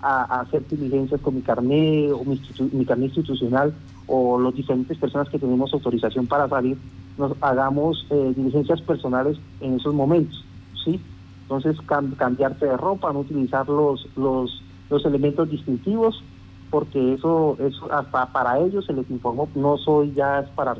a, 0.00 0.40
hacer 0.40 0.66
diligencias 0.68 1.20
con 1.20 1.34
mi 1.34 1.42
carnet 1.42 2.12
o 2.12 2.24
mi, 2.24 2.40
mi 2.72 2.84
carnet 2.86 3.08
institucional 3.08 3.74
o 4.14 4.38
los 4.38 4.54
diferentes 4.54 4.98
personas 4.98 5.28
que 5.30 5.38
tenemos 5.38 5.72
autorización 5.72 6.26
para 6.26 6.46
salir, 6.48 6.76
nos 7.16 7.32
hagamos 7.40 8.06
eh, 8.10 8.32
diligencias 8.36 8.82
personales 8.82 9.38
en 9.60 9.76
esos 9.76 9.94
momentos. 9.94 10.44
¿sí? 10.84 11.00
Entonces, 11.42 11.76
cambiarte 12.16 12.66
de 12.66 12.76
ropa, 12.76 13.10
no 13.12 13.20
utilizar 13.20 13.66
los, 13.68 14.06
los 14.16 14.62
los 14.92 15.04
elementos 15.06 15.50
distintivos, 15.50 16.22
porque 16.70 17.14
eso, 17.14 17.56
eso 17.58 17.92
hasta 17.92 18.26
para 18.26 18.58
ellos 18.60 18.84
se 18.84 18.92
les 18.92 19.10
informó, 19.10 19.48
no 19.54 19.76
soy 19.78 20.12
ya 20.12 20.44
para 20.54 20.74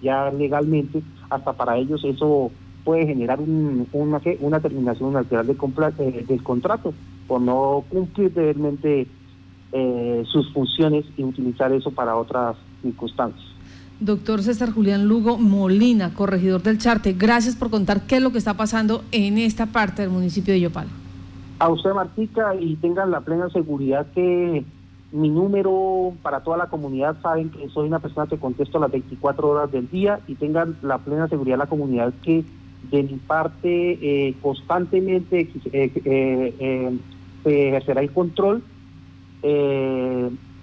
ya 0.00 0.30
legalmente, 0.30 1.02
hasta 1.28 1.52
para 1.52 1.76
ellos 1.76 2.02
eso 2.04 2.50
puede 2.84 3.06
generar 3.06 3.40
un, 3.40 3.88
una, 3.92 4.20
una 4.40 4.60
terminación 4.60 5.12
natural 5.12 5.46
de 5.46 5.56
eh, 5.98 6.24
del 6.26 6.42
contrato 6.42 6.94
por 7.26 7.40
no 7.40 7.84
cumplir 7.88 8.32
realmente 8.34 9.08
eh, 9.72 10.22
sus 10.26 10.52
funciones 10.52 11.04
y 11.16 11.24
utilizar 11.24 11.72
eso 11.72 11.90
para 11.90 12.16
otras 12.16 12.56
circunstancias. 12.82 13.44
Doctor 13.98 14.42
César 14.42 14.72
Julián 14.72 15.08
Lugo 15.08 15.38
Molina, 15.38 16.12
corregidor 16.12 16.62
del 16.62 16.78
Charte, 16.78 17.14
gracias 17.14 17.56
por 17.56 17.70
contar 17.70 18.02
qué 18.06 18.16
es 18.16 18.22
lo 18.22 18.30
que 18.30 18.38
está 18.38 18.54
pasando 18.54 19.04
en 19.10 19.38
esta 19.38 19.66
parte 19.66 20.02
del 20.02 20.10
municipio 20.10 20.52
de 20.52 20.60
Yopal 20.60 20.88
a 21.58 21.68
usted, 21.68 21.92
Martica, 21.92 22.54
y 22.54 22.76
tengan 22.76 23.10
la 23.10 23.20
plena 23.20 23.48
seguridad 23.50 24.06
que 24.14 24.64
mi 25.12 25.30
número 25.30 26.12
para 26.22 26.40
toda 26.40 26.56
la 26.56 26.66
comunidad 26.66 27.16
saben 27.22 27.50
que 27.50 27.68
soy 27.68 27.86
una 27.86 28.00
persona 28.00 28.26
que 28.26 28.36
contesto 28.36 28.78
las 28.78 28.90
24 28.90 29.48
horas 29.48 29.72
del 29.72 29.88
día 29.88 30.20
y 30.26 30.34
tengan 30.34 30.76
la 30.82 30.98
plena 30.98 31.28
seguridad 31.28 31.56
la 31.56 31.66
comunidad 31.66 32.12
que 32.22 32.44
de 32.90 33.02
mi 33.02 33.14
parte 33.14 33.98
eh, 34.02 34.34
constantemente 34.42 35.48
eh, 35.72 35.92
eh, 36.04 36.98
se 37.42 37.68
ejercerá 37.68 38.00
el 38.02 38.10
control 38.10 38.62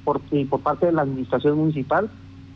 por, 0.04 0.22
por 0.50 0.60
parte 0.62 0.86
de 0.88 0.92
la 0.92 1.04
administración 1.04 1.58
municipal. 1.58 2.10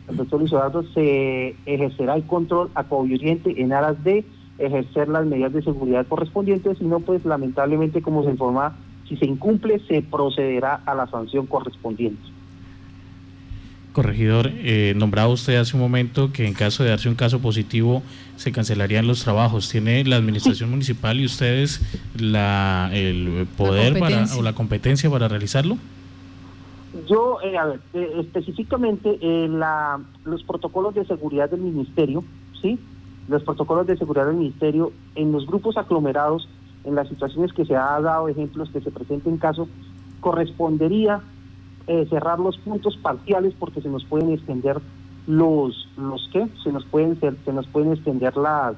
El 0.08 0.16
doctor 0.16 0.40
Luis 0.40 0.52
Eduardo 0.52 0.82
se 0.94 1.54
ejercerá 1.66 2.16
el 2.16 2.24
control 2.24 2.70
a 2.74 2.84
Oriente 2.88 3.60
en 3.60 3.72
aras 3.72 4.02
de 4.04 4.24
ejercer 4.58 5.08
las 5.08 5.26
medidas 5.26 5.52
de 5.52 5.62
seguridad 5.62 6.06
correspondientes, 6.06 6.78
sino 6.78 7.00
pues 7.00 7.24
lamentablemente 7.24 8.02
como 8.02 8.24
se 8.24 8.30
informa, 8.30 8.76
si 9.08 9.16
se 9.16 9.26
incumple 9.26 9.80
se 9.86 10.02
procederá 10.02 10.80
a 10.86 10.94
la 10.94 11.06
sanción 11.06 11.46
correspondiente. 11.46 12.20
Corregidor, 13.92 14.50
eh, 14.54 14.92
nombraba 14.96 15.28
usted 15.28 15.56
hace 15.56 15.74
un 15.74 15.82
momento 15.82 16.32
que 16.32 16.46
en 16.46 16.54
caso 16.54 16.84
de 16.84 16.90
darse 16.90 17.08
un 17.08 17.14
caso 17.14 17.40
positivo 17.40 18.02
se 18.36 18.52
cancelarían 18.52 19.06
los 19.06 19.24
trabajos. 19.24 19.68
¿Tiene 19.70 20.04
la 20.04 20.16
administración 20.16 20.70
municipal 20.70 21.18
y 21.18 21.24
ustedes 21.24 21.80
la, 22.16 22.90
el 22.92 23.46
poder 23.56 23.98
para, 23.98 24.26
o 24.36 24.42
la 24.42 24.52
competencia 24.52 25.10
para 25.10 25.26
realizarlo? 25.26 25.78
Yo, 27.06 27.38
eh, 27.42 27.58
a 27.58 27.66
ver, 27.66 27.80
eh, 27.92 28.12
específicamente 28.20 29.18
la, 29.48 30.00
los 30.24 30.42
protocolos 30.44 30.94
de 30.94 31.04
seguridad 31.04 31.50
del 31.50 31.60
ministerio, 31.60 32.24
¿sí? 32.60 32.78
los 33.28 33.42
protocolos 33.42 33.86
de 33.86 33.96
seguridad 33.96 34.26
del 34.26 34.36
Ministerio 34.36 34.92
en 35.14 35.32
los 35.32 35.46
grupos 35.46 35.76
aglomerados 35.76 36.48
en 36.84 36.94
las 36.94 37.08
situaciones 37.08 37.52
que 37.52 37.66
se 37.66 37.76
ha 37.76 38.00
dado 38.00 38.28
ejemplos 38.28 38.70
que 38.70 38.80
se 38.80 38.90
presenten 38.90 39.36
caso, 39.36 39.68
correspondería 40.20 41.20
eh, 41.86 42.06
cerrar 42.08 42.38
los 42.38 42.56
puntos 42.58 42.96
parciales 42.96 43.54
porque 43.58 43.80
se 43.80 43.88
nos 43.88 44.04
pueden 44.04 44.30
extender 44.30 44.80
los 45.26 45.88
los 45.96 46.28
qué 46.32 46.46
se 46.62 46.72
nos 46.72 46.84
pueden 46.86 47.18
se 47.20 47.52
nos 47.52 47.66
pueden 47.66 47.92
extender 47.92 48.36
las 48.36 48.76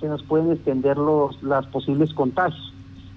se 0.00 0.08
nos 0.08 0.22
pueden 0.24 0.50
extender 0.50 0.98
los 0.98 1.40
las 1.42 1.66
posibles 1.66 2.12
contagios 2.14 2.71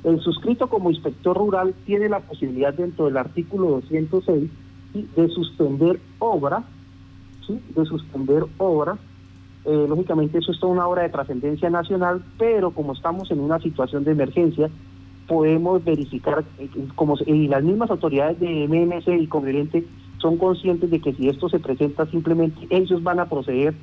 el 0.05 0.21
suscrito 0.21 0.67
como 0.67 0.91
inspector 0.91 1.35
rural 1.35 1.73
tiene 1.85 2.07
la 2.09 2.19
posibilidad 2.19 2.73
dentro 2.73 3.05
del 3.05 3.17
artículo 3.17 3.81
206 3.81 4.49
de 4.93 5.27
suspender 5.29 5.99
obra 6.19 6.63
de 7.47 7.85
suspender 7.85 8.43
obra. 8.57 8.97
Eh, 9.65 9.85
lógicamente 9.87 10.39
eso 10.39 10.51
es 10.51 10.59
toda 10.59 10.73
una 10.73 10.87
obra 10.87 11.03
de 11.03 11.09
trascendencia 11.09 11.69
nacional 11.69 12.23
pero 12.37 12.71
como 12.71 12.93
estamos 12.93 13.31
en 13.31 13.39
una 13.39 13.59
situación 13.59 14.03
de 14.03 14.11
emergencia 14.11 14.69
podemos 15.27 15.83
verificar, 15.83 16.43
eh, 16.59 16.69
como 16.93 17.17
y 17.25 17.47
las 17.47 17.63
mismas 17.63 17.89
autoridades 17.89 18.39
de 18.39 18.67
MMC 18.67 19.21
y 19.21 19.27
Conveniente 19.27 19.85
son 20.19 20.37
conscientes 20.37 20.89
de 20.91 20.99
que 20.99 21.13
si 21.13 21.29
esto 21.29 21.49
se 21.49 21.59
presenta 21.59 22.05
simplemente 22.05 22.67
ellos 22.69 23.01
van 23.01 23.19
a 23.19 23.25
proceder 23.27 23.73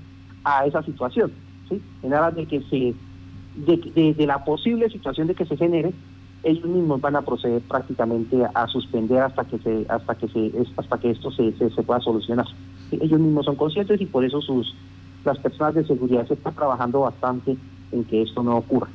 a 0.45 0.67
esa 0.67 0.83
situación, 0.83 1.33
¿sí? 1.69 1.81
En 2.03 2.15
aras 2.15 2.35
de 2.37 2.47
que 2.47 2.61
se, 2.63 2.95
de, 3.57 4.27
la 4.27 4.45
posible 4.45 4.89
situación 4.89 5.27
de 5.27 5.35
que 5.35 5.47
se 5.47 5.57
genere, 5.57 5.93
ellos 6.43 6.65
mismos 6.65 7.01
van 7.01 7.17
a 7.17 7.23
proceder 7.23 7.63
prácticamente 7.63 8.43
a, 8.55 8.67
suspender 8.67 9.23
hasta 9.23 9.45
que 9.45 9.59
se, 9.59 9.87
hasta 9.89 10.15
que 10.15 10.29
se, 10.29 10.53
hasta 10.77 10.99
que 10.99 11.11
esto 11.11 11.31
se, 11.31 11.53
se, 11.53 11.83
pueda 11.83 12.01
solucionar. 12.01 12.47
Ellos 12.91 13.21
mismos 13.21 13.47
son 13.47 13.57
conscientes 13.57 14.01
y 14.01 14.07
por 14.07 14.25
eso 14.25 14.41
sus, 14.41 14.75
las 15.25 15.39
personas 15.39 15.75
de 15.75 15.87
seguridad 15.87 16.27
se 16.27 16.35
están 16.35 16.55
trabajando 16.55 17.01
bastante 17.01 17.57
en 17.93 18.05
que 18.05 18.23
esto 18.23 18.43
no 18.43 18.57
ocurra. 18.57 18.89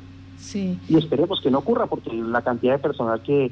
Y 0.88 0.96
esperemos 0.96 1.40
que 1.40 1.50
no 1.50 1.58
ocurra 1.58 1.86
porque 1.86 2.12
la 2.12 2.42
cantidad 2.42 2.74
de 2.74 2.78
personal 2.78 3.22
que, 3.22 3.50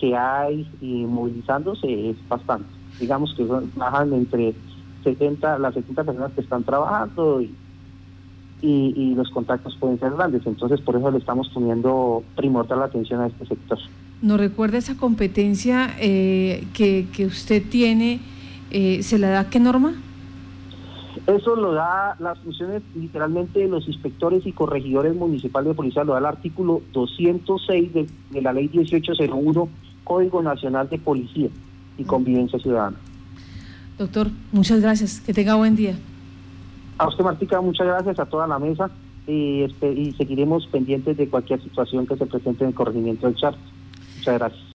que 0.00 0.16
hay 0.16 0.68
y 0.80 1.04
movilizándose 1.04 2.10
es 2.10 2.28
bastante. 2.28 2.68
Digamos 2.98 3.34
que 3.36 3.44
bajan 3.76 4.12
entre 4.14 4.54
70, 5.04 5.58
las 5.58 5.74
70 5.74 6.04
personas 6.04 6.32
que 6.32 6.40
están 6.40 6.64
trabajando 6.64 7.42
y, 7.42 7.54
y, 8.64 9.14
los 9.14 9.30
contactos 9.30 9.76
pueden 9.76 9.98
ser 10.00 10.12
grandes. 10.12 10.46
Entonces 10.46 10.80
por 10.80 10.96
eso 10.96 11.10
le 11.10 11.18
estamos 11.18 11.48
poniendo 11.50 12.22
primordial 12.36 12.82
atención 12.82 13.20
a 13.20 13.26
este 13.26 13.46
sector. 13.46 13.78
¿No 14.22 14.36
recuerda 14.36 14.78
esa 14.78 14.96
competencia 14.96 15.94
eh, 16.00 16.64
que, 16.72 17.06
que 17.12 17.26
usted 17.26 17.62
tiene? 17.68 18.20
Eh, 18.70 19.02
¿Se 19.02 19.18
la 19.18 19.28
da 19.28 19.50
qué 19.50 19.60
norma? 19.60 19.94
Eso 21.26 21.56
lo 21.56 21.72
da 21.72 22.16
las 22.18 22.38
funciones 22.40 22.82
literalmente 22.94 23.60
de 23.60 23.68
los 23.68 23.86
inspectores 23.86 24.46
y 24.46 24.52
corregidores 24.52 25.14
municipales 25.14 25.68
de 25.68 25.74
policía, 25.74 26.04
lo 26.04 26.12
da 26.12 26.18
el 26.18 26.26
artículo 26.26 26.82
206 26.92 27.94
de, 27.94 28.42
la 28.42 28.52
ley 28.52 28.68
1801, 28.72 29.68
Código 30.02 30.42
Nacional 30.42 30.88
de 30.88 30.98
Policía 30.98 31.48
y 31.96 32.04
Convivencia 32.04 32.58
Ciudadana. 32.58 32.96
Doctor, 33.96 34.28
muchas 34.52 34.80
gracias. 34.80 35.20
Que 35.20 35.32
tenga 35.32 35.54
buen 35.54 35.76
día. 35.76 35.96
A 36.98 37.08
usted, 37.08 37.24
Martica, 37.24 37.60
muchas 37.60 37.86
gracias 37.86 38.18
a 38.18 38.26
toda 38.26 38.46
la 38.46 38.58
mesa 38.58 38.90
y, 39.26 39.62
este, 39.62 39.92
y 39.92 40.12
seguiremos 40.12 40.66
pendientes 40.68 41.16
de 41.16 41.28
cualquier 41.28 41.62
situación 41.62 42.06
que 42.06 42.16
se 42.16 42.26
presente 42.26 42.64
en 42.64 42.68
el 42.68 42.74
corregimiento 42.74 43.26
del 43.26 43.36
chat. 43.36 43.54
Muchas 44.18 44.38
gracias. 44.38 44.64